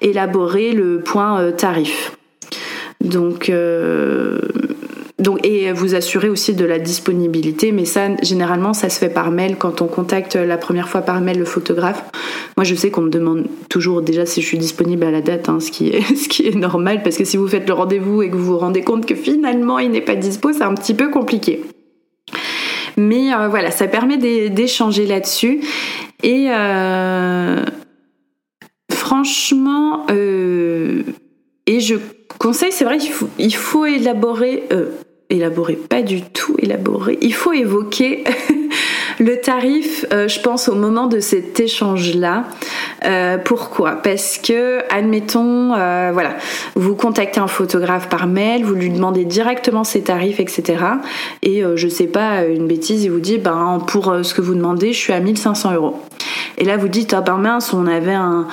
élaborer 0.00 0.72
le 0.72 1.00
point 1.00 1.52
tarif. 1.52 2.12
Donc 3.00 3.50
donc, 5.22 5.46
et 5.46 5.72
vous 5.72 5.94
assurer 5.94 6.28
aussi 6.28 6.54
de 6.54 6.64
la 6.64 6.78
disponibilité, 6.78 7.72
mais 7.72 7.84
ça, 7.84 8.08
généralement, 8.22 8.72
ça 8.72 8.90
se 8.90 8.98
fait 8.98 9.08
par 9.08 9.30
mail 9.30 9.56
quand 9.56 9.80
on 9.80 9.86
contacte 9.86 10.34
la 10.34 10.58
première 10.58 10.88
fois 10.88 11.02
par 11.02 11.20
mail 11.20 11.38
le 11.38 11.44
photographe. 11.44 12.02
Moi, 12.56 12.64
je 12.64 12.74
sais 12.74 12.90
qu'on 12.90 13.02
me 13.02 13.10
demande 13.10 13.46
toujours 13.68 14.02
déjà 14.02 14.26
si 14.26 14.42
je 14.42 14.46
suis 14.46 14.58
disponible 14.58 15.04
à 15.04 15.10
la 15.10 15.20
date, 15.20 15.48
hein, 15.48 15.60
ce, 15.60 15.70
qui 15.70 15.88
est, 15.88 16.02
ce 16.16 16.28
qui 16.28 16.46
est 16.46 16.54
normal, 16.54 17.02
parce 17.02 17.16
que 17.16 17.24
si 17.24 17.36
vous 17.36 17.48
faites 17.48 17.66
le 17.66 17.74
rendez-vous 17.74 18.22
et 18.22 18.30
que 18.30 18.36
vous 18.36 18.44
vous 18.44 18.58
rendez 18.58 18.82
compte 18.82 19.06
que 19.06 19.14
finalement 19.14 19.78
il 19.78 19.90
n'est 19.90 20.00
pas 20.00 20.16
dispo, 20.16 20.52
c'est 20.52 20.64
un 20.64 20.74
petit 20.74 20.94
peu 20.94 21.08
compliqué. 21.08 21.62
Mais 22.96 23.32
euh, 23.32 23.48
voilà, 23.48 23.70
ça 23.70 23.86
permet 23.86 24.18
d'échanger 24.50 25.06
là-dessus. 25.06 25.60
Et 26.22 26.46
euh, 26.50 27.64
franchement, 28.90 30.06
euh, 30.10 31.02
et 31.66 31.80
je 31.80 31.96
conseille, 32.38 32.72
c'est 32.72 32.84
vrai 32.84 32.98
qu'il 32.98 33.12
faut, 33.12 33.28
il 33.38 33.54
faut 33.54 33.86
élaborer 33.86 34.64
élaborer, 35.30 35.74
pas 35.74 36.02
du 36.02 36.22
tout 36.22 36.54
élaborer. 36.58 37.18
Il 37.22 37.34
faut 37.34 37.52
évoquer 37.52 38.24
le 39.18 39.40
tarif, 39.40 40.04
euh, 40.12 40.28
je 40.28 40.40
pense, 40.40 40.68
au 40.68 40.74
moment 40.74 41.06
de 41.06 41.20
cet 41.20 41.58
échange-là. 41.60 42.44
Euh, 43.04 43.38
pourquoi? 43.38 43.92
Parce 43.92 44.38
que, 44.38 44.80
admettons, 44.90 45.72
euh, 45.74 46.10
voilà, 46.12 46.36
vous 46.74 46.94
contactez 46.94 47.40
un 47.40 47.46
photographe 47.46 48.08
par 48.08 48.26
mail, 48.26 48.64
vous 48.64 48.74
lui 48.74 48.90
demandez 48.90 49.24
directement 49.24 49.84
ses 49.84 50.02
tarifs, 50.02 50.40
etc. 50.40 50.84
Et 51.42 51.62
je 51.74 51.88
sais 51.88 52.06
pas, 52.06 52.44
une 52.44 52.66
bêtise, 52.66 53.04
il 53.04 53.10
vous 53.10 53.20
dit, 53.20 53.38
ben 53.38 53.82
pour 53.86 54.14
ce 54.22 54.34
que 54.34 54.40
vous 54.40 54.54
demandez, 54.54 54.92
je 54.92 54.98
suis 54.98 55.12
à 55.12 55.20
1500 55.20 55.74
euros. 55.74 56.00
Et 56.58 56.64
là, 56.64 56.76
vous 56.76 56.88
dites, 56.88 57.14
ah 57.14 57.20
ben 57.20 57.38
mince, 57.38 57.72
on 57.72 57.86
avait 57.86 58.14
un, 58.14 58.46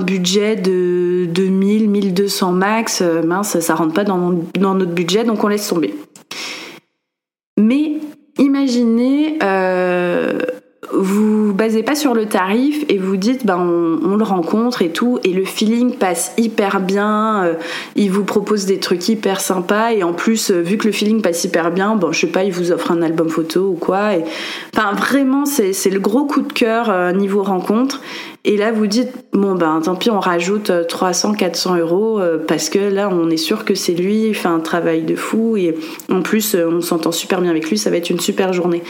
budget 0.00 0.56
de 0.56 1.26
2000, 1.26 1.88
1200 1.88 2.52
max, 2.52 3.02
mince, 3.24 3.58
ça 3.60 3.74
rentre 3.74 3.94
pas 3.94 4.04
dans 4.04 4.74
notre 4.74 4.92
budget, 4.92 5.24
donc 5.24 5.42
on 5.42 5.48
laisse 5.48 5.66
tomber. 5.68 5.94
Mais 7.58 7.94
imaginez, 8.38 9.38
euh, 9.42 10.38
vous 10.92 11.54
basez 11.54 11.82
pas 11.82 11.94
sur 11.94 12.12
le 12.12 12.26
tarif 12.26 12.84
et 12.88 12.98
vous 12.98 13.16
dites 13.16 13.46
ben 13.46 13.58
on, 13.58 14.16
le 14.16 14.24
rencontre 14.24 14.82
et 14.82 14.90
tout 14.90 15.18
et 15.24 15.32
le 15.32 15.44
feeling 15.44 15.96
passe 15.96 16.32
hyper 16.38 16.80
bien 16.80 17.44
euh, 17.44 17.54
il 17.96 18.10
vous 18.10 18.24
propose 18.24 18.66
des 18.66 18.78
trucs 18.78 19.08
hyper 19.08 19.40
sympas 19.40 19.92
et 19.92 20.02
en 20.02 20.12
plus 20.12 20.50
euh, 20.50 20.60
vu 20.60 20.78
que 20.78 20.86
le 20.86 20.92
feeling 20.92 21.22
passe 21.22 21.44
hyper 21.44 21.70
bien 21.70 21.96
bon 21.96 22.12
je 22.12 22.20
sais 22.20 22.26
pas 22.28 22.44
il 22.44 22.52
vous 22.52 22.72
offre 22.72 22.92
un 22.92 23.02
album 23.02 23.28
photo 23.28 23.70
ou 23.70 23.74
quoi 23.74 24.14
et 24.16 24.24
enfin 24.74 24.92
vraiment 24.92 25.44
c'est 25.44 25.90
le 25.90 26.00
gros 26.00 26.24
coup 26.24 26.42
de 26.42 26.52
cœur 26.52 27.12
niveau 27.14 27.42
rencontre 27.42 28.00
et 28.46 28.56
là 28.56 28.72
vous 28.72 28.86
dites 28.86 29.12
bon 29.32 29.54
ben 29.54 29.80
tant 29.84 29.96
pis 29.96 30.10
on 30.10 30.20
rajoute 30.20 30.72
300 30.88 31.34
400 31.34 31.76
euros 31.76 32.20
parce 32.48 32.70
que 32.70 32.78
là 32.78 33.10
on 33.12 33.28
est 33.28 33.36
sûr 33.36 33.64
que 33.64 33.74
c'est 33.74 33.92
lui 33.92 34.28
il 34.28 34.34
fait 34.34 34.48
un 34.48 34.60
travail 34.60 35.02
de 35.02 35.16
fou 35.16 35.56
et 35.56 35.74
en 36.10 36.22
plus 36.22 36.54
on 36.54 36.80
s'entend 36.80 37.12
super 37.12 37.42
bien 37.42 37.50
avec 37.50 37.68
lui 37.68 37.76
ça 37.76 37.90
va 37.90 37.96
être 37.96 38.08
une 38.08 38.20
super 38.20 38.52
journée 38.52 38.82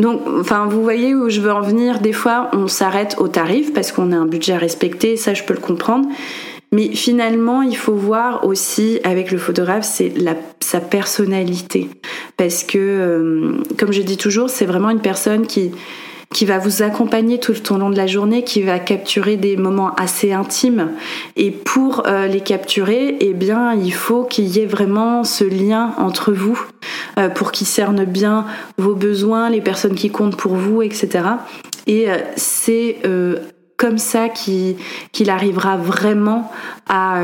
donc, 0.00 0.22
enfin, 0.40 0.66
vous 0.66 0.82
voyez 0.82 1.14
où 1.14 1.28
je 1.28 1.40
veux 1.40 1.52
en 1.52 1.60
venir. 1.60 2.00
Des 2.00 2.14
fois, 2.14 2.50
on 2.54 2.68
s'arrête 2.68 3.16
au 3.18 3.28
tarif 3.28 3.74
parce 3.74 3.92
qu'on 3.92 4.12
a 4.12 4.16
un 4.16 4.24
budget 4.24 4.54
à 4.54 4.58
respecter, 4.58 5.16
ça 5.16 5.34
je 5.34 5.44
peux 5.44 5.52
le 5.52 5.60
comprendre. 5.60 6.08
Mais 6.72 6.94
finalement, 6.94 7.62
il 7.62 7.76
faut 7.76 7.94
voir 7.94 8.46
aussi 8.46 9.00
avec 9.02 9.32
le 9.32 9.38
photographe, 9.38 9.84
c'est 9.84 10.12
sa 10.60 10.80
personnalité. 10.80 11.90
Parce 12.36 12.62
que, 12.62 12.78
euh, 12.78 13.52
comme 13.76 13.92
je 13.92 14.02
dis 14.02 14.16
toujours, 14.16 14.48
c'est 14.48 14.66
vraiment 14.66 14.90
une 14.90 15.00
personne 15.00 15.46
qui, 15.46 15.72
qui 16.32 16.44
va 16.44 16.58
vous 16.58 16.82
accompagner 16.82 17.40
tout 17.40 17.72
au 17.72 17.76
long 17.76 17.90
de 17.90 17.96
la 17.96 18.06
journée, 18.06 18.44
qui 18.44 18.62
va 18.62 18.78
capturer 18.78 19.36
des 19.36 19.56
moments 19.56 19.94
assez 19.96 20.32
intimes. 20.32 20.92
Et 21.34 21.50
pour 21.50 22.06
euh, 22.06 22.28
les 22.28 22.40
capturer, 22.40 23.16
eh 23.18 23.34
bien, 23.34 23.74
il 23.74 23.92
faut 23.92 24.22
qu'il 24.22 24.46
y 24.46 24.60
ait 24.60 24.66
vraiment 24.66 25.24
ce 25.24 25.42
lien 25.42 25.92
entre 25.98 26.32
vous 26.32 26.60
euh, 27.18 27.28
pour 27.28 27.50
qu'il 27.50 27.66
cerne 27.66 28.04
bien 28.04 28.46
vos 28.78 28.94
besoins, 28.94 29.50
les 29.50 29.60
personnes 29.60 29.96
qui 29.96 30.10
comptent 30.10 30.36
pour 30.36 30.54
vous, 30.54 30.82
etc. 30.82 31.24
Et 31.88 32.08
euh, 32.08 32.18
c'est 32.36 32.98
comme 33.76 33.98
ça 33.98 34.28
qu'il 34.28 34.76
arrivera 35.28 35.78
vraiment 35.78 36.52
à 36.88 37.22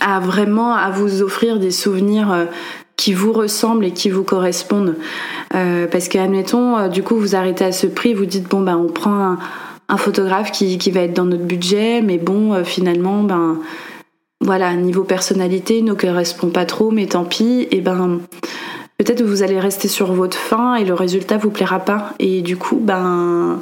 à 0.00 0.20
vraiment 0.20 0.74
à 0.74 0.90
vous 0.90 1.22
offrir 1.22 1.58
des 1.58 1.70
souvenirs 1.70 2.48
qui 2.96 3.12
vous 3.12 3.32
ressemblent 3.32 3.84
et 3.84 3.92
qui 3.92 4.10
vous 4.10 4.24
correspondent. 4.24 4.96
Euh, 5.54 5.86
parce 5.86 6.08
que, 6.08 6.18
admettons, 6.18 6.76
euh, 6.76 6.88
du 6.88 7.02
coup, 7.02 7.16
vous 7.16 7.34
arrêtez 7.34 7.64
à 7.64 7.72
ce 7.72 7.86
prix, 7.86 8.14
vous 8.14 8.26
dites, 8.26 8.48
bon, 8.48 8.60
ben, 8.60 8.76
on 8.76 8.88
prend 8.88 9.36
un, 9.88 9.96
photographe 9.96 10.52
qui, 10.52 10.90
va 10.90 11.00
être 11.00 11.14
dans 11.14 11.24
notre 11.24 11.44
budget, 11.44 12.02
mais 12.02 12.18
bon, 12.18 12.52
euh, 12.52 12.64
finalement, 12.64 13.22
ben, 13.22 13.58
voilà, 14.40 14.74
niveau 14.74 15.04
personnalité, 15.04 15.78
il 15.78 15.84
ne 15.84 15.94
correspond 15.94 16.50
pas 16.50 16.66
trop, 16.66 16.90
mais 16.90 17.06
tant 17.06 17.24
pis, 17.24 17.66
et 17.70 17.80
ben, 17.80 18.20
peut-être 18.98 19.22
vous 19.22 19.42
allez 19.42 19.58
rester 19.58 19.88
sur 19.88 20.12
votre 20.12 20.36
fin 20.36 20.74
et 20.74 20.84
le 20.84 20.94
résultat 20.94 21.38
vous 21.38 21.50
plaira 21.50 21.80
pas. 21.80 22.12
Et 22.18 22.42
du 22.42 22.56
coup, 22.56 22.78
ben, 22.80 23.60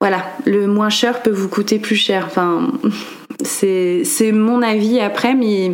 voilà, 0.00 0.22
le 0.46 0.68
moins 0.68 0.90
cher 0.90 1.22
peut 1.22 1.30
vous 1.30 1.48
coûter 1.48 1.80
plus 1.80 1.96
cher. 1.96 2.24
Enfin, 2.26 2.72
c'est 3.42 4.32
mon 4.32 4.62
avis 4.62 5.00
après, 5.00 5.34
mais 5.34 5.72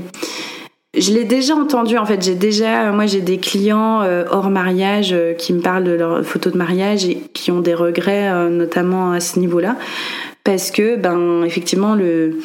je 0.97 1.13
l'ai 1.13 1.25
déjà 1.25 1.55
entendu 1.55 1.99
en 1.99 2.07
fait. 2.07 2.23
J'ai 2.23 2.35
déjà, 2.35 2.91
moi 2.93 3.07
j'ai 3.07 3.21
des 3.21 3.39
clients 3.39 4.03
euh, 4.03 4.25
hors 4.31 4.51
mariage 4.51 5.13
euh, 5.13 5.33
qui 5.35 5.53
me 5.53 5.61
parlent 5.61 5.85
de 5.85 5.93
leurs 5.93 6.25
photos 6.25 6.53
de 6.53 6.59
mariage 6.59 7.05
et 7.05 7.19
qui 7.33 7.51
ont 7.51 7.61
des 7.61 7.75
regrets, 7.75 8.31
euh, 8.31 8.49
notamment 8.49 9.13
à 9.13 9.21
ce 9.21 9.39
niveau-là, 9.39 9.77
parce 10.45 10.71
que 10.71 10.97
ben 10.97 11.45
effectivement 11.45 11.95
le 11.95 12.39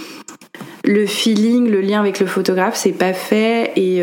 le 0.85 1.05
feeling, 1.05 1.69
le 1.69 1.81
lien 1.81 1.99
avec 1.99 2.19
le 2.19 2.25
photographe, 2.25 2.75
c'est 2.75 2.93
pas 2.93 3.13
fait 3.13 3.71
et 3.75 4.01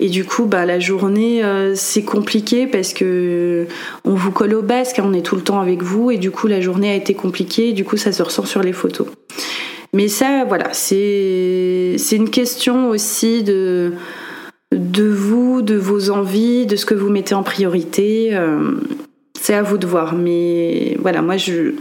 et 0.00 0.08
du 0.08 0.24
coup 0.24 0.46
bah 0.46 0.66
la 0.66 0.78
journée 0.78 1.42
c'est 1.74 2.02
compliqué 2.02 2.66
parce 2.66 2.92
que 2.92 3.66
on 4.04 4.14
vous 4.14 4.32
colle 4.32 4.54
au 4.54 4.62
basque, 4.62 4.98
hein, 4.98 5.04
on 5.06 5.14
est 5.14 5.22
tout 5.22 5.36
le 5.36 5.42
temps 5.42 5.60
avec 5.60 5.82
vous 5.82 6.10
et 6.10 6.18
du 6.18 6.30
coup 6.30 6.48
la 6.48 6.60
journée 6.60 6.90
a 6.90 6.94
été 6.94 7.14
compliquée, 7.14 7.70
et 7.70 7.72
du 7.72 7.84
coup 7.84 7.96
ça 7.96 8.12
se 8.12 8.22
ressent 8.22 8.44
sur 8.44 8.62
les 8.62 8.72
photos. 8.72 9.06
Mais 9.92 10.08
ça, 10.08 10.44
voilà, 10.46 10.72
c'est 10.72 11.96
une 12.12 12.30
question 12.30 12.90
aussi 12.90 13.42
de, 13.42 13.92
vous, 14.72 15.62
de 15.62 15.74
vos 15.74 16.10
envies, 16.10 16.66
de 16.66 16.76
ce 16.76 16.86
que 16.86 16.94
vous 16.94 17.10
mettez 17.10 17.34
en 17.34 17.42
priorité. 17.42 18.30
Euh, 18.32 18.72
c'est 19.38 19.54
à 19.54 19.62
vous 19.62 19.78
de 19.78 19.86
voir. 19.86 20.14
Mais 20.14 20.96
voilà, 21.00 21.22
moi, 21.22 21.36
je, 21.36 21.72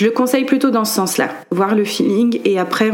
le 0.00 0.10
conseille 0.10 0.44
plutôt 0.44 0.70
dans 0.70 0.86
ce 0.86 0.94
sens-là. 0.94 1.28
Voir 1.50 1.74
le 1.74 1.84
feeling 1.84 2.40
et 2.44 2.58
après 2.58 2.92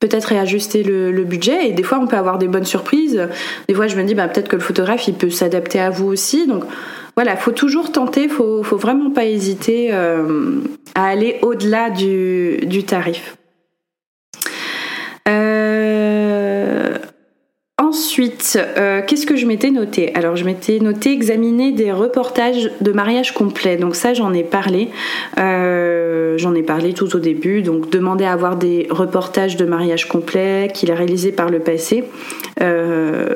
peut-être 0.00 0.26
réajuster 0.26 0.82
le, 0.82 1.22
budget 1.22 1.68
et 1.68 1.72
des 1.72 1.84
fois 1.84 2.00
on 2.02 2.08
peut 2.08 2.16
avoir 2.16 2.36
des 2.36 2.48
bonnes 2.48 2.64
surprises 2.64 3.28
des 3.68 3.74
fois 3.74 3.86
je 3.86 3.94
me 3.94 4.02
dis 4.02 4.16
bah, 4.16 4.26
peut-être 4.26 4.48
que 4.48 4.56
le 4.56 4.62
photographe 4.62 5.06
il 5.06 5.14
peut 5.14 5.30
s'adapter 5.30 5.78
à 5.78 5.90
vous 5.90 6.08
aussi 6.08 6.48
donc 6.48 6.64
voilà 7.14 7.36
faut 7.36 7.52
toujours 7.52 7.92
tenter 7.92 8.28
faut, 8.28 8.64
faut 8.64 8.76
vraiment 8.76 9.12
pas 9.12 9.26
hésiter 9.26 9.90
euh, 9.92 10.58
à 10.96 11.04
aller 11.04 11.38
au-delà 11.42 11.88
du 11.90 12.82
tarif 12.84 13.36
Ensuite, 18.12 18.58
euh, 18.76 19.00
qu'est-ce 19.06 19.24
que 19.24 19.36
je 19.36 19.46
m'étais 19.46 19.70
noté? 19.70 20.14
Alors, 20.14 20.36
je 20.36 20.44
m'étais 20.44 20.80
noté 20.80 21.12
examiner 21.12 21.72
des 21.72 21.92
reportages 21.92 22.70
de 22.82 22.92
mariage 22.92 23.32
complet. 23.32 23.78
Donc 23.78 23.96
ça, 23.96 24.12
j'en 24.12 24.34
ai 24.34 24.42
parlé. 24.42 24.90
Euh, 25.38 26.36
j'en 26.36 26.54
ai 26.54 26.62
parlé 26.62 26.92
tout 26.92 27.16
au 27.16 27.18
début. 27.18 27.62
Donc, 27.62 27.88
demander 27.88 28.26
à 28.26 28.32
avoir 28.32 28.56
des 28.56 28.86
reportages 28.90 29.56
de 29.56 29.64
mariage 29.64 30.08
complet 30.08 30.70
qu'il 30.74 30.90
a 30.90 30.94
réalisés 30.94 31.32
par 31.32 31.48
le 31.48 31.60
passé. 31.60 32.04
Euh, 32.60 33.30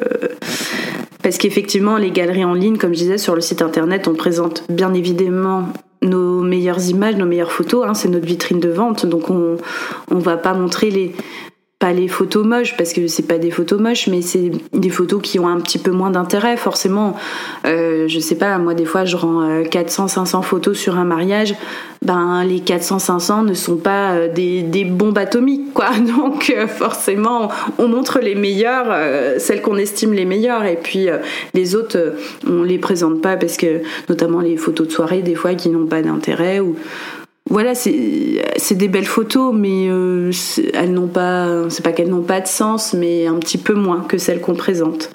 parce 1.23 1.39
qu'effectivement, 1.39 1.97
les 1.97 2.11
galeries 2.11 2.45
en 2.45 2.53
ligne, 2.53 2.77
comme 2.77 2.93
je 2.93 2.99
disais 2.99 3.17
sur 3.17 3.35
le 3.35 3.41
site 3.41 3.63
internet, 3.63 4.09
on 4.09 4.15
présente 4.15 4.63
bien 4.69 4.93
évidemment 4.93 5.71
nos 6.03 6.43
meilleures 6.43 6.87
images, 6.91 7.17
nos 7.17 7.25
meilleures 7.25 7.53
photos. 7.53 7.87
Hein, 7.89 7.95
c'est 7.95 8.09
notre 8.09 8.27
vitrine 8.27 8.61
de 8.61 8.69
vente, 8.69 9.07
donc 9.07 9.31
on 9.31 9.57
on 10.11 10.19
va 10.19 10.37
pas 10.37 10.53
montrer 10.53 10.91
les 10.91 11.15
les 11.93 12.09
photos 12.09 12.45
moches 12.45 12.77
parce 12.77 12.93
que 12.93 13.07
c'est 13.07 13.27
pas 13.27 13.39
des 13.39 13.51
photos 13.51 13.81
moches 13.81 14.07
mais 14.09 14.23
c'est 14.23 14.51
des 14.73 14.91
photos 14.91 15.21
qui 15.23 15.39
ont 15.39 15.49
un 15.49 15.61
petit 15.61 15.79
peu 15.79 15.91
moins 15.91 16.11
d'intérêt 16.11 16.57
forcément. 16.57 17.17
Euh, 17.67 18.09
je 18.09 18.21
sais 18.21 18.37
pas 18.37 18.59
moi 18.59 18.75
des 18.75 18.85
fois 18.85 19.05
je 19.05 19.17
rends 19.17 19.63
400 19.65 20.05
euh, 20.05 20.09
500 20.09 20.43
photos 20.43 20.77
sur 20.77 20.99
un 20.99 21.05
mariage. 21.05 21.55
Ben 22.03 22.45
les 22.45 22.61
400 22.61 22.99
500 22.99 23.43
ne 23.43 23.55
sont 23.55 23.77
pas 23.77 24.13
euh, 24.13 24.33
des, 24.33 24.85
bombes 24.85 25.19
atomiques 25.19 25.73
quoi. 25.75 25.91
Donc 26.17 26.55
forcément 26.69 27.51
on 27.79 27.89
montre 27.89 28.21
les 28.21 28.35
meilleures 28.35 28.95
celles 29.39 29.63
qu'on 29.63 29.77
estime 29.77 30.13
les 30.13 30.25
meilleures. 30.25 30.65
Et 30.65 30.77
puis 30.77 31.09
les 31.55 31.75
autres 31.75 32.15
on 32.49 32.63
les 32.63 32.79
présente 32.79 33.21
pas 33.21 33.37
parce 33.37 33.57
que 33.57 33.83
notamment 34.09 34.41
les 34.41 34.57
photos 34.57 34.89
de 34.89 34.93
soirée 34.93 35.23
des 35.23 35.35
fois 35.35 35.55
qui 35.55 35.69
n'ont 35.69 35.87
pas 35.87 36.03
d'intérêt 36.03 36.61
ou 36.61 36.77
voilà, 37.49 37.75
c'est 37.77 38.75
des 38.75 38.89
belles 38.89 39.07
photos, 39.07 39.55
mais 39.55 39.87
euh, 39.89 40.33
elles 40.75 40.93
n'ont 40.93 41.07
pas, 41.07 41.71
c'est 41.71 41.85
pas 41.85 41.93
qu'elles 41.93 42.11
n'ont 42.11 42.23
pas 42.23 42.41
de 42.41 42.49
sens, 42.49 42.93
mais 42.93 43.27
un 43.27 43.37
petit 43.37 43.59
peu 43.59 43.75
moins 43.75 44.01
que 44.01 44.19
celles 44.19 44.41
qu'on 44.41 44.55
présente. 44.55 45.11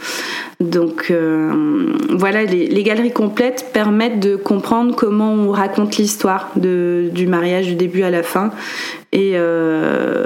Donc 0.62 1.08
euh, 1.12 1.94
voilà, 2.10 2.46
les, 2.46 2.84
galeries 2.84 3.12
complètes 3.12 3.72
permettent 3.74 4.22
de 4.22 4.38
comprendre 4.38 4.96
comment 4.96 5.34
on 5.34 5.52
raconte 5.52 5.98
l'histoire 5.98 6.52
du 6.56 7.28
mariage 7.28 7.68
du 7.68 7.76
début 7.76 8.04
à 8.04 8.10
la 8.10 8.24
fin, 8.24 8.52
et 9.12 9.32
euh, 9.36 10.26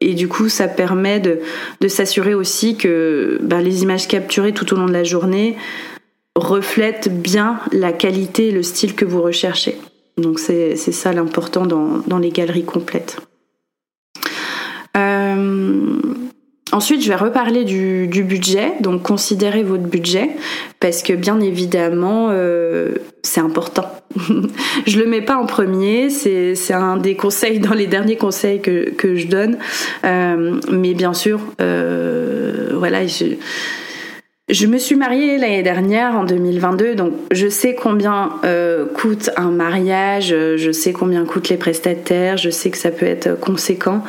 du 0.00 0.28
coup, 0.28 0.48
ça 0.48 0.68
permet 0.68 1.20
de, 1.20 1.40
s'assurer 1.88 2.34
aussi 2.34 2.76
que 2.76 3.38
ben, 3.42 3.60
les 3.60 3.82
images 3.82 4.08
capturées 4.08 4.52
tout 4.52 4.72
au 4.72 4.76
long 4.76 4.86
de 4.86 4.92
la 4.92 5.04
journée 5.04 5.56
reflètent 6.36 7.10
bien 7.12 7.60
la 7.72 7.92
qualité 7.92 8.48
et 8.48 8.50
le 8.50 8.62
style 8.62 8.94
que 8.94 9.04
vous 9.04 9.22
recherchez. 9.22 9.76
Donc 10.16 10.38
c'est 10.38 10.76
ça 10.76 11.12
l'important 11.12 11.66
dans, 11.66 12.18
les 12.18 12.30
galeries 12.30 12.64
complètes. 12.64 13.18
Euh, 14.96 15.96
ensuite, 16.70 17.02
je 17.02 17.08
vais 17.08 17.16
reparler 17.16 17.64
du, 17.64 18.22
budget, 18.22 18.74
donc 18.80 19.02
considérez 19.02 19.64
votre 19.64 19.82
budget, 19.82 20.30
parce 20.78 21.02
que 21.02 21.12
bien 21.14 21.40
évidemment, 21.40 22.28
euh, 22.30 22.94
c'est 23.22 23.40
important. 23.40 23.90
je 24.86 24.98
le 25.00 25.06
mets 25.06 25.22
pas 25.22 25.36
en 25.36 25.46
premier, 25.46 26.10
c'est 26.10 26.72
un 26.72 26.96
des 26.96 27.16
conseils 27.16 27.58
dans 27.58 27.74
les 27.74 27.88
derniers 27.88 28.16
conseils 28.16 28.60
que, 28.60 29.16
je 29.16 29.26
donne, 29.26 29.58
euh, 30.04 30.60
mais 30.70 30.94
bien 30.94 31.12
sûr, 31.12 31.40
voilà, 31.58 33.06
je, 33.08 33.34
je 34.50 34.66
me 34.66 34.76
suis 34.76 34.94
mariée 34.94 35.38
l'année 35.38 35.62
dernière, 35.62 36.14
en 36.14 36.24
2022, 36.24 36.94
donc 36.94 37.14
je 37.32 37.48
sais 37.48 37.74
combien 37.74 38.32
euh, 38.44 38.84
coûte 38.84 39.30
un 39.36 39.50
mariage, 39.50 40.36
je 40.56 40.70
sais 40.70 40.92
combien 40.92 41.24
coûtent 41.24 41.48
les 41.48 41.56
prestataires, 41.56 42.36
je 42.36 42.50
sais 42.50 42.70
que 42.70 42.76
ça 42.76 42.90
peut 42.90 43.06
être 43.06 43.40
conséquent. 43.40 44.04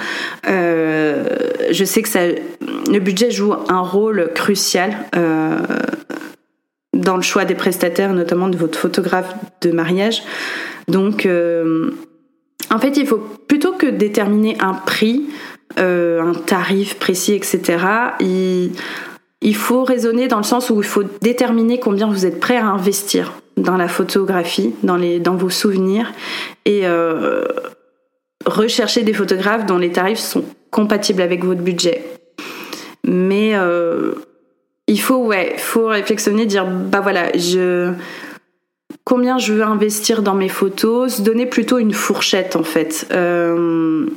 Euh, 0.49 1.23
je 1.71 1.85
sais 1.85 2.01
que 2.01 2.09
ça, 2.09 2.19
le 2.27 2.99
budget 2.99 3.31
joue 3.31 3.53
un 3.69 3.79
rôle 3.79 4.29
crucial 4.35 4.97
euh, 5.15 5.57
dans 6.91 7.15
le 7.15 7.21
choix 7.21 7.45
des 7.45 7.55
prestataires, 7.55 8.11
notamment 8.11 8.49
de 8.49 8.57
votre 8.57 8.77
photographe 8.77 9.33
de 9.61 9.71
mariage. 9.71 10.21
Donc, 10.89 11.25
en 11.25 12.79
fait, 12.79 12.97
il 12.97 13.07
faut 13.07 13.23
plutôt 13.47 13.71
que 13.71 13.87
déterminer 13.87 14.57
un 14.59 14.73
prix, 14.73 15.27
un 15.77 16.33
tarif 16.45 16.99
précis, 16.99 17.33
etc. 17.33 17.77
Il, 18.19 18.71
il 19.45 19.55
faut 19.55 19.83
raisonner 19.83 20.27
dans 20.27 20.37
le 20.37 20.43
sens 20.43 20.71
où 20.71 20.81
il 20.81 20.87
faut 20.87 21.03
déterminer 21.21 21.79
combien 21.79 22.07
vous 22.07 22.25
êtes 22.25 22.39
prêt 22.39 22.57
à 22.57 22.65
investir 22.65 23.33
dans 23.57 23.77
la 23.77 23.87
photographie, 23.87 24.73
dans, 24.81 24.97
les, 24.97 25.19
dans 25.19 25.35
vos 25.35 25.51
souvenirs, 25.51 26.11
et 26.65 26.81
euh, 26.83 27.45
rechercher 28.45 29.03
des 29.03 29.13
photographes 29.13 29.67
dont 29.67 29.77
les 29.77 29.91
tarifs 29.91 30.19
sont 30.19 30.43
compatibles 30.71 31.21
avec 31.21 31.45
votre 31.45 31.61
budget. 31.61 32.03
Mais 33.07 33.51
euh, 33.53 34.15
il 34.87 34.99
faut, 34.99 35.17
ouais, 35.17 35.53
faut 35.57 35.87
réflexionner, 35.87 36.47
dire, 36.47 36.65
bah 36.65 37.01
voilà, 37.01 37.31
je 37.37 37.93
combien 39.03 39.37
je 39.37 39.53
veux 39.53 39.63
investir 39.63 40.23
dans 40.23 40.33
mes 40.33 40.49
photos, 40.49 41.17
se 41.17 41.21
donner 41.21 41.45
plutôt 41.45 41.77
une 41.77 41.93
fourchette 41.93 42.55
en 42.55 42.63
fait. 42.63 43.07
Euh, 43.11 44.07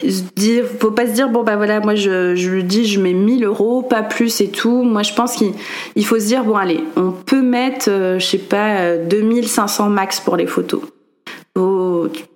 dire, 0.00 0.64
faut 0.78 0.90
pas 0.90 1.06
se 1.06 1.12
dire 1.12 1.28
bon 1.28 1.42
bah 1.42 1.56
voilà 1.56 1.80
moi 1.80 1.94
je, 1.94 2.36
je 2.36 2.50
lui 2.50 2.64
dis 2.64 2.86
je 2.86 3.00
mets 3.00 3.12
1000 3.12 3.44
euros 3.44 3.82
pas 3.82 4.02
plus 4.02 4.40
et 4.40 4.48
tout. 4.48 4.82
Moi 4.82 5.02
je 5.02 5.12
pense 5.12 5.34
qu'il 5.36 6.06
faut 6.06 6.18
se 6.18 6.26
dire 6.26 6.44
bon 6.44 6.54
allez 6.54 6.84
on 6.96 7.10
peut 7.10 7.42
mettre 7.42 7.90
euh, 7.90 8.18
je 8.18 8.24
sais 8.24 8.38
pas 8.38 8.96
2500 8.96 9.86
euh, 9.86 9.88
max 9.88 10.20
pour 10.20 10.36
les 10.36 10.46
photos. 10.46 10.82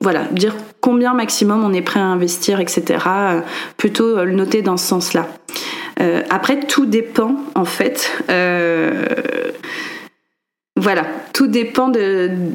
voilà 0.00 0.24
dire 0.32 0.56
combien 0.80 1.14
maximum 1.14 1.64
on 1.64 1.72
est 1.72 1.82
prêt 1.82 2.00
à 2.00 2.06
investir 2.06 2.58
etc. 2.58 2.98
Euh, 3.06 3.40
plutôt 3.76 4.24
le 4.24 4.32
noter 4.32 4.62
dans 4.62 4.76
ce 4.76 4.86
sens 4.86 5.14
là. 5.14 5.28
après 6.30 6.58
tout 6.60 6.86
dépend 6.86 7.36
en 7.54 7.64
fait. 7.64 8.10
voilà 10.74 11.04
tout 11.32 11.46
dépend 11.46 11.92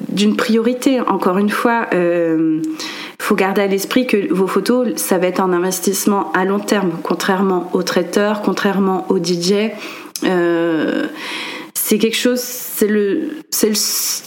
d'une 0.10 0.36
priorité 0.36 1.00
encore 1.00 1.38
une 1.38 1.50
fois 1.50 1.88
faut 3.20 3.36
garder 3.36 3.62
à 3.62 3.68
l'esprit 3.68 4.08
que 4.08 4.32
vos 4.34 4.48
photos, 4.48 4.96
ça 4.96 5.18
va 5.18 5.28
être 5.28 5.42
un 5.42 5.52
investissement 5.52 6.32
à 6.34 6.46
long 6.46 6.60
terme, 6.60 6.92
contrairement 7.04 7.70
aux 7.74 7.84
traiteurs, 7.84 8.42
contrairement 8.42 9.06
aux 9.10 9.18
DJ. 9.18 9.72
Euh, 10.24 11.08
c'est 11.74 12.00
quelque 12.00 12.18
chose, 12.18 12.40
c'est 12.40 12.90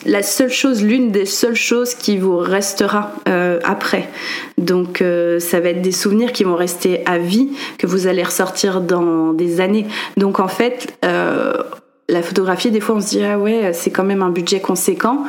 la 0.07 0.23
seule 0.23 0.51
chose, 0.51 0.83
l'une 0.83 1.11
des 1.11 1.27
seules 1.27 1.57
choses 1.57 1.95
qui 1.95 2.17
vous 2.17 2.39
restera 2.39 3.13
euh, 3.29 3.61
après. 3.65 4.09
Donc, 4.57 5.03
euh, 5.03 5.39
ça 5.41 5.61
va 5.61 5.69
être 5.69 5.83
des 5.83 5.93
souvenirs 5.93 6.33
qui 6.33 6.45
vont 6.45 6.57
rester 6.57 7.05
à 7.07 7.19
vie, 7.19 7.51
que 7.77 7.87
vous 7.87 8.07
allez 8.07 8.23
ressortir 8.23 8.81
dans 8.81 9.35
des 9.35 9.61
années. 9.61 9.87
Donc, 10.17 10.41
en 10.41 10.49
fait, 10.49 10.99
la 11.03 12.23
photographie, 12.23 12.71
des 12.71 12.81
fois, 12.81 12.97
on 12.97 13.01
se 13.01 13.09
dit 13.09 13.23
ah 13.23 13.39
ouais, 13.39 13.73
c'est 13.73 13.91
quand 13.91 14.05
même 14.05 14.23
un 14.23 14.31
budget 14.31 14.61
conséquent, 14.61 15.25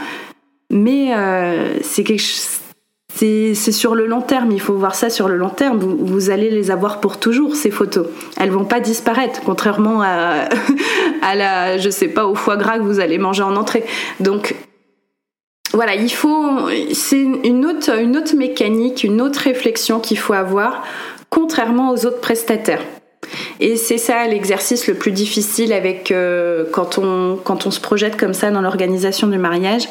mais 0.70 1.12
c'est 1.84 2.04
quelque 2.04 2.22
chose 2.22 2.61
c'est 3.16 3.54
sur 3.54 3.94
le 3.94 4.08
long 4.08 4.22
terme, 4.22 4.52
il 4.52 4.62
faut 4.62 4.74
voir 4.74 4.96
ça 4.96 5.10
sur 5.10 5.28
le 5.28 5.36
long 5.36 5.50
terme. 5.50 5.78
Vous, 5.80 6.30
allez 6.30 6.50
les 6.50 6.72
avoir 6.72 7.00
pour 7.00 7.18
toujours, 7.20 7.56
ces 7.56 7.70
photos. 7.70 8.08
Elles 8.38 8.50
vont 8.50 8.66
pas 8.66 8.80
disparaître, 8.80 9.42
contrairement 9.46 10.02
à, 10.02 10.50
à 11.22 11.36
la, 11.36 11.78
je 11.78 11.90
sais 11.90 12.08
pas, 12.08 12.26
au 12.26 12.36
foie 12.36 12.58
gras 12.58 12.78
que 12.78 12.84
vous 12.84 13.00
allez 13.00 13.18
manger 13.18 13.44
en 13.44 13.56
entrée. 13.56 13.84
Donc, 14.20 14.56
voilà, 15.74 15.96
il 15.96 16.12
faut, 16.12 16.70
c'est 16.94 17.22
une 17.22 17.66
autre, 17.66 17.98
une 17.98 18.18
autre 18.18 18.36
mécanique, 18.36 19.04
une 19.04 19.22
autre 19.22 19.40
réflexion 19.40 20.00
qu'il 20.00 20.18
faut 20.18 20.34
avoir, 20.34 20.84
contrairement 21.30 21.92
aux 21.92 22.06
autres 22.06 22.20
prestataires. 22.20 22.82
Et 23.60 23.76
c'est 23.76 23.98
ça 23.98 24.28
l'exercice 24.28 24.88
le 24.88 24.94
plus 24.94 25.12
difficile 25.12 25.74
avec 25.74 26.12
euh, 26.12 26.66
quand 26.72 26.98
on 26.98 27.38
quand 27.44 27.66
on 27.66 27.72
se 27.72 27.80
projette 27.80 28.18
comme 28.18 28.34
ça 28.34 28.52
dans 28.52 28.62
l'organisation 28.62 29.28
du 29.28 29.38
mariage, 29.38 29.84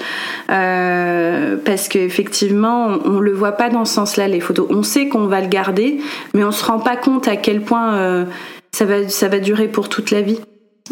euh, 0.50 1.56
parce 1.64 1.88
qu'effectivement 1.88 2.88
on, 3.04 3.16
on 3.16 3.20
le 3.20 3.32
voit 3.32 3.52
pas 3.52 3.68
dans 3.68 3.84
ce 3.84 3.94
sens-là 3.94 4.28
les 4.28 4.40
photos. 4.40 4.66
On 4.70 4.82
sait 4.82 5.08
qu'on 5.08 5.26
va 5.26 5.40
le 5.40 5.48
garder, 5.48 5.98
mais 6.34 6.44
on 6.44 6.52
se 6.52 6.64
rend 6.64 6.78
pas 6.78 6.96
compte 6.96 7.28
à 7.28 7.36
quel 7.36 7.62
point 7.62 7.94
euh, 7.94 8.24
ça 8.72 8.84
va 8.84 9.08
ça 9.08 9.28
va 9.28 9.38
durer 9.38 9.68
pour 9.68 9.88
toute 9.88 10.10
la 10.10 10.22
vie. 10.22 10.40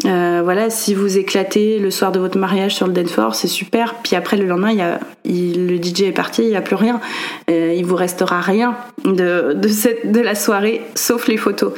Voilà, 0.03 0.69
si 0.69 0.93
vous 0.93 1.17
éclatez 1.17 1.77
le 1.77 1.91
soir 1.91 2.11
de 2.11 2.19
votre 2.19 2.37
mariage 2.37 2.73
sur 2.73 2.87
le 2.87 2.93
Denfort, 2.93 3.35
c'est 3.35 3.47
super. 3.47 3.95
Puis 4.01 4.15
après, 4.15 4.37
le 4.37 4.45
lendemain, 4.45 4.73
le 5.25 5.77
DJ 5.77 6.03
est 6.03 6.11
parti, 6.11 6.43
il 6.43 6.49
n'y 6.49 6.55
a 6.55 6.61
plus 6.61 6.75
rien. 6.75 6.99
Euh, 7.49 7.73
il 7.75 7.85
vous 7.85 7.95
restera 7.95 8.41
rien 8.41 8.75
de, 9.05 9.53
de 9.53 10.19
la 10.19 10.35
soirée, 10.35 10.81
sauf 10.95 11.27
les 11.27 11.37
photos. 11.37 11.73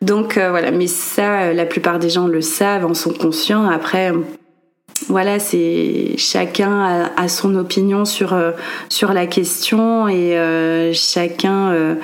Donc 0.00 0.36
euh, 0.36 0.50
voilà, 0.50 0.70
mais 0.70 0.86
ça, 0.86 1.40
euh, 1.40 1.52
la 1.52 1.66
plupart 1.66 1.98
des 1.98 2.10
gens 2.10 2.28
le 2.28 2.40
savent, 2.40 2.84
en 2.84 2.94
sont 2.94 3.12
conscients. 3.12 3.68
Après, 3.68 4.12
voilà, 5.08 5.38
c'est 5.38 6.14
chacun 6.16 7.10
a, 7.16 7.28
son 7.28 7.56
opinion 7.56 8.04
sur 8.04 8.32
euh, 8.32 8.52
sur 8.88 9.12
la 9.12 9.26
question 9.26 10.08
et 10.08 10.92
chacun 10.94 11.96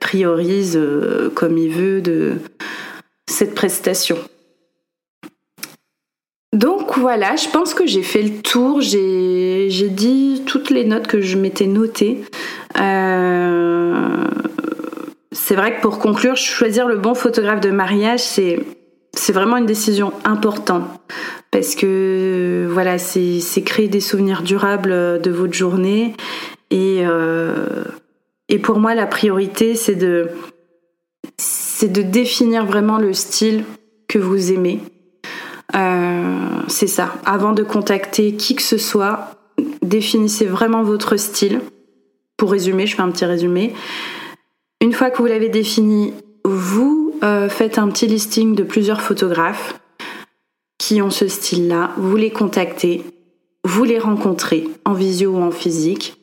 priorise 0.00 0.78
comme 1.34 1.58
il 1.58 1.70
veut 1.70 2.00
de 2.00 2.34
cette 3.28 3.54
prestation. 3.54 4.16
Donc 6.54 6.98
voilà, 6.98 7.34
je 7.34 7.48
pense 7.48 7.74
que 7.74 7.86
j'ai 7.86 8.02
fait 8.02 8.22
le 8.22 8.40
tour, 8.42 8.80
j'ai 8.80 9.88
dit 9.90 10.42
toutes 10.46 10.70
les 10.70 10.84
notes 10.84 11.08
que 11.08 11.20
je 11.20 11.36
m'étais 11.36 11.66
notées. 11.66 12.20
C'est 15.34 15.56
vrai 15.56 15.76
que 15.76 15.82
pour 15.82 15.98
conclure, 15.98 16.36
choisir 16.36 16.86
le 16.86 16.96
bon 16.96 17.14
photographe 17.14 17.60
de 17.60 17.70
mariage, 17.70 18.20
c'est 18.20 18.64
vraiment 19.32 19.56
une 19.56 19.66
décision 19.66 20.12
importante 20.24 20.84
parce 21.50 21.74
que 21.74 22.66
voilà, 22.70 22.98
c'est 22.98 23.62
créer 23.64 23.88
des 23.88 24.00
souvenirs 24.00 24.42
durables 24.42 25.20
de 25.20 25.30
votre 25.30 25.52
journée 25.52 26.14
et 26.70 27.02
euh, 27.04 27.84
et 28.48 28.58
pour 28.58 28.78
moi 28.78 28.94
la 28.94 29.06
priorité 29.06 29.74
c'est 29.74 29.94
de 29.94 30.30
de 31.82 32.02
définir 32.02 32.64
vraiment 32.64 32.98
le 32.98 33.12
style 33.12 33.64
que 34.08 34.18
vous 34.18 34.52
aimez. 34.52 34.80
Euh, 35.74 36.38
c'est 36.68 36.86
ça. 36.86 37.14
Avant 37.26 37.52
de 37.52 37.62
contacter 37.62 38.36
qui 38.36 38.54
que 38.54 38.62
ce 38.62 38.78
soit, 38.78 39.32
définissez 39.82 40.46
vraiment 40.46 40.82
votre 40.82 41.16
style. 41.16 41.60
Pour 42.36 42.52
résumer, 42.52 42.86
je 42.86 42.96
fais 42.96 43.02
un 43.02 43.10
petit 43.10 43.24
résumé. 43.26 43.74
Une 44.84 44.92
fois 44.92 45.08
que 45.08 45.16
vous 45.16 45.24
l'avez 45.24 45.48
défini, 45.48 46.12
vous 46.44 47.14
euh, 47.22 47.48
faites 47.48 47.78
un 47.78 47.88
petit 47.88 48.06
listing 48.06 48.54
de 48.54 48.62
plusieurs 48.62 49.00
photographes 49.00 49.80
qui 50.76 51.00
ont 51.00 51.08
ce 51.08 51.26
style-là. 51.26 51.92
Vous 51.96 52.16
les 52.16 52.28
contactez, 52.28 53.02
vous 53.64 53.84
les 53.84 53.98
rencontrez 53.98 54.68
en 54.84 54.92
visio 54.92 55.30
ou 55.30 55.42
en 55.42 55.50
physique. 55.50 56.18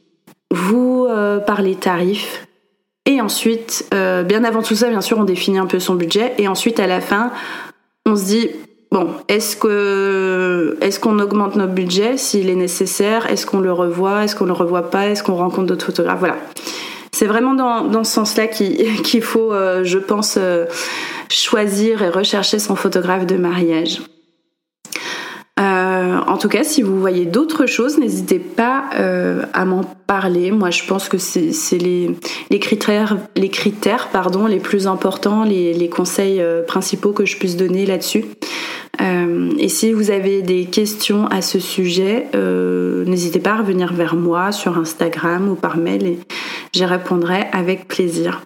Vous 0.51 1.07
euh, 1.09 1.39
parlez 1.39 1.73
tarifs. 1.73 2.47
Et 3.07 3.19
ensuite, 3.19 3.89
euh, 3.95 4.21
bien 4.21 4.43
avant 4.43 4.61
tout 4.61 4.75
ça, 4.75 4.91
bien 4.91 5.01
sûr, 5.01 5.17
on 5.17 5.23
définit 5.23 5.57
un 5.57 5.65
peu 5.65 5.79
son 5.79 5.95
budget. 5.95 6.35
Et 6.37 6.47
ensuite, 6.47 6.79
à 6.79 6.85
la 6.85 7.01
fin, 7.01 7.31
on 8.05 8.15
se 8.15 8.25
dit 8.25 8.49
bon, 8.91 9.09
est-ce 9.27 9.57
est-ce 10.81 10.99
qu'on 10.99 11.17
augmente 11.17 11.55
notre 11.55 11.73
budget 11.73 12.15
s'il 12.17 12.47
est 12.47 12.53
nécessaire? 12.53 13.25
Est-ce 13.25 13.47
qu'on 13.47 13.59
le 13.59 13.73
revoit? 13.73 14.25
Est-ce 14.25 14.35
qu'on 14.35 14.45
le 14.45 14.53
revoit 14.53 14.91
pas? 14.91 15.07
Est-ce 15.07 15.23
qu'on 15.23 15.35
rencontre 15.35 15.65
d'autres 15.65 15.87
photographes? 15.87 16.19
Voilà. 16.19 16.37
C'est 17.13 17.25
vraiment 17.25 17.53
dans, 17.53 18.03
ce 18.03 18.11
sens-là 18.11 18.47
qu'il 18.47 19.21
faut, 19.21 19.51
euh, 19.51 19.83
je 19.83 19.99
pense, 19.99 20.35
euh, 20.37 20.65
choisir 21.29 22.01
et 22.03 22.09
rechercher 22.09 22.59
son 22.59 22.75
photographe 22.75 23.25
de 23.25 23.35
mariage. 23.35 24.01
Euh, 25.59 26.17
en 26.25 26.37
tout 26.37 26.47
cas, 26.47 26.63
si 26.63 26.81
vous 26.81 26.99
voyez 26.99 27.25
d'autres 27.25 27.65
choses, 27.65 27.99
n'hésitez 27.99 28.39
pas 28.39 28.85
à 29.53 29.65
m'en 29.65 29.83
parler. 30.07 30.51
Moi, 30.51 30.71
je 30.71 30.83
pense 30.85 31.09
que 31.09 31.17
c'est 31.17 31.77
les, 31.77 32.15
les, 32.49 32.59
critères, 32.59 33.17
les 33.35 34.59
plus 34.59 34.87
importants, 34.87 35.43
les 35.43 35.89
conseils 35.89 36.41
principaux 36.67 37.11
que 37.11 37.25
je 37.25 37.37
puisse 37.37 37.57
donner 37.57 37.85
là-dessus. 37.85 38.25
Euh, 38.99 39.51
et 39.57 39.69
si 39.69 39.93
vous 39.93 40.11
avez 40.11 40.41
des 40.41 40.65
questions 40.65 41.27
à 41.27 41.41
ce 41.41 41.59
sujet, 41.59 42.27
euh, 42.35 43.05
n'hésitez 43.05 43.39
pas 43.39 43.51
à 43.51 43.57
revenir 43.57 43.93
vers 43.93 44.15
moi 44.15 44.51
sur 44.51 44.77
Instagram 44.77 45.49
ou 45.49 45.55
par 45.55 45.77
mail 45.77 46.05
et 46.05 46.19
j'y 46.73 46.85
répondrai 46.85 47.45
avec 47.53 47.87
plaisir. 47.87 48.41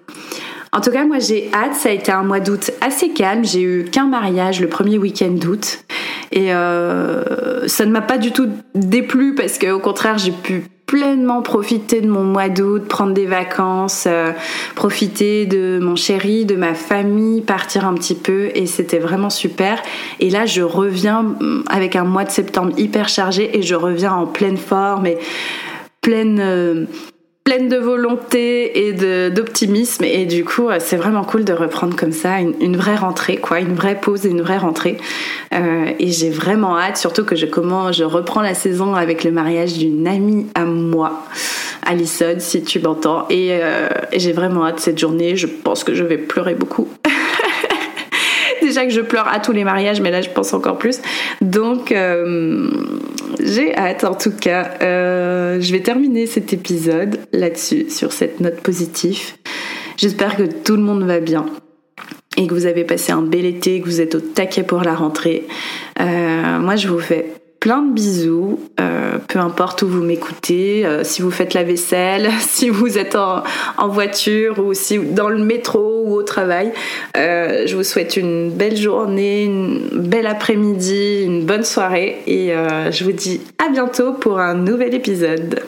En 0.72 0.82
tout 0.82 0.92
cas, 0.92 1.06
moi 1.06 1.20
j'ai 1.20 1.50
hâte. 1.54 1.74
Ça 1.74 1.90
a 1.90 1.92
été 1.94 2.12
un 2.12 2.24
mois 2.24 2.42
d'août 2.42 2.72
assez 2.82 3.10
calme. 3.10 3.46
J'ai 3.46 3.62
eu 3.62 3.86
qu'un 3.86 4.08
mariage 4.08 4.60
le 4.60 4.68
premier 4.68 4.98
week-end 4.98 5.32
d'août. 5.32 5.86
Et 6.32 6.54
euh, 6.54 7.68
ça 7.68 7.86
ne 7.86 7.92
m'a 7.92 8.02
pas 8.02 8.18
du 8.18 8.32
tout 8.32 8.50
déplu 8.74 9.36
parce 9.36 9.58
qu'au 9.58 9.80
contraire, 9.80 10.18
j'ai 10.18 10.32
pu 10.34 10.66
pleinement 10.86 11.42
profiter 11.42 12.02
de 12.02 12.10
mon 12.10 12.24
mois 12.24 12.50
d'août, 12.50 12.88
prendre 12.88 13.14
des 13.14 13.26
vacances, 13.26 14.06
euh, 14.08 14.32
profiter 14.76 15.46
de 15.46 15.80
mon 15.82 15.96
chéri, 15.96 16.46
de 16.46 16.56
ma 16.56 16.74
famille, 16.74 17.42
partir 17.42 17.86
un 17.86 17.94
petit 17.96 18.16
peu 18.16 18.52
et 18.54 18.66
c'était 18.66 19.00
vraiment 19.00 19.30
super. 19.30 19.82
Et 20.20 20.30
là, 20.30 20.46
je 20.46 20.62
reviens 20.62 21.24
mm, 21.24 21.64
avec 21.70 21.96
un 21.96 22.04
mois 22.04 22.24
de 22.24 22.30
septembre 22.30 22.74
hyper 22.78 23.10
chargé 23.10 23.58
et 23.58 23.62
je 23.62 23.76
reviens 23.76 24.14
en 24.14 24.28
pleine 24.28 24.58
forme 24.58 25.08
et 25.08 25.18
pleine 26.02 26.40
euh, 26.40 26.86
pleine 27.46 27.70
de 27.70 27.78
volonté 27.78 28.88
et 28.88 29.30
d'optimisme. 29.30 30.04
Et 30.04 30.26
du 30.26 30.44
coup 30.44 30.68
euh, 30.68 30.78
c'est 30.80 30.98
vraiment 30.98 31.24
cool 31.24 31.46
de 31.46 31.54
reprendre 31.54 31.96
comme 31.96 32.12
ça 32.12 32.40
une, 32.40 32.76
vraie 32.76 32.96
rentrée 32.96 33.38
quoi 33.38 33.60
une 33.60 33.76
vraie 33.76 34.02
pause 34.02 34.26
et 34.26 34.30
une 34.30 34.42
vraie 34.42 34.58
rentrée. 34.58 34.98
Euh, 35.54 35.92
et 36.00 36.12
j'ai 36.12 36.32
vraiment 36.32 36.78
hâte 36.78 36.98
surtout 36.98 37.24
que 37.24 37.36
je 37.36 37.46
commence 37.46 37.98
je 37.98 38.04
reprends 38.04 38.42
la 38.42 38.56
saison 38.56 38.96
avec 38.96 39.24
le 39.24 39.30
mariage 39.32 39.78
d'une 39.78 40.08
amie 40.08 40.48
à 40.56 40.66
moi 40.66 41.24
Alison 41.86 42.36
si 42.40 42.64
tu 42.64 42.80
m'entends. 42.80 43.28
Et, 43.30 43.50
euh, 43.52 43.90
et 44.12 44.20
j'ai 44.20 44.32
vraiment 44.32 44.66
hâte 44.66 44.80
cette 44.80 44.98
journée. 44.98 45.36
Je 45.36 45.46
pense 45.46 45.84
que 45.84 45.94
je 45.94 46.04
vais 46.04 46.18
pleurer 46.18 46.56
beaucoup 46.56 46.90
que 48.84 48.92
je 48.92 49.02
pleure 49.02 49.28
à 49.28 49.40
tous 49.40 49.52
les 49.52 49.64
mariages, 49.64 50.02
mais 50.02 50.12
là 50.12 50.22
je 50.22 50.30
pense 50.30 50.54
encore 50.54 50.78
plus. 50.78 51.00
Donc 51.42 51.92
euh, 51.92 52.70
j'ai 53.42 53.76
hâte 53.76 54.04
en 54.04 54.16
tout 54.16 54.32
cas. 54.32 54.72
Euh, 54.82 55.62
je 55.62 55.72
vais 55.72 55.82
terminer 55.82 56.26
cet 56.26 56.54
épisode 56.54 57.20
là-dessus, 57.32 57.90
sur 57.90 58.12
cette 58.12 58.40
note 58.40 58.62
positive. 58.62 59.36
J'espère 59.98 60.36
que 60.36 60.44
tout 60.44 60.76
le 60.76 60.82
monde 60.82 61.04
va 61.04 61.20
bien 61.20 61.46
et 62.38 62.48
que 62.48 62.54
vous 62.54 62.66
avez 62.66 62.84
passé 62.84 63.12
un 63.12 63.22
bel 63.22 63.46
été, 63.46 63.80
que 63.80 63.86
vous 63.86 64.02
êtes 64.02 64.16
au 64.16 64.20
taquet 64.20 64.64
pour 64.64 64.82
la 64.82 64.94
rentrée. 64.94 65.48
Euh, 66.02 66.60
moi 66.60 66.76
je 66.76 66.88
vous 66.88 67.00
fais 67.00 67.32
plein 67.66 67.82
de 67.82 67.94
bisous, 67.94 68.60
euh, 68.80 69.18
peu 69.28 69.40
importe 69.40 69.82
où 69.82 69.88
vous 69.88 70.04
m'écoutez, 70.04 70.86
euh, 70.86 71.04
si 71.04 71.24
vous 71.24 71.32
faites 71.32 71.56
la 71.56 71.64
vaisselle, 71.64 72.30
si 72.40 72.70
vous 72.70 73.00
êtes 73.00 73.16
en, 73.16 73.42
voiture 73.88 74.60
ou 74.60 74.76
si 74.76 75.00
dans 75.00 75.30
le 75.30 75.44
métro 75.44 76.04
ou 76.06 76.14
au 76.14 76.22
travail. 76.22 76.72
Euh, 77.18 77.66
je 77.66 77.76
vous 77.76 77.82
souhaite 77.82 78.18
une 78.18 78.52
belle 78.52 78.78
journée, 78.78 79.46
une 79.46 79.80
belle 79.94 80.28
après-midi, 80.28 81.24
une 81.24 81.44
bonne 81.44 81.64
soirée 81.64 82.22
et 82.28 82.54
je 82.92 83.04
vous 83.04 83.14
dis 83.14 83.42
à 83.58 83.70
bientôt 83.70 84.14
pour 84.14 84.38
un 84.40 84.54
nouvel 84.54 84.94
épisode. 84.94 85.62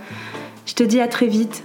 Je 0.65 0.75
te 0.75 0.83
dis 0.83 1.01
à 1.01 1.09
très 1.09 1.27
vite. 1.27 1.63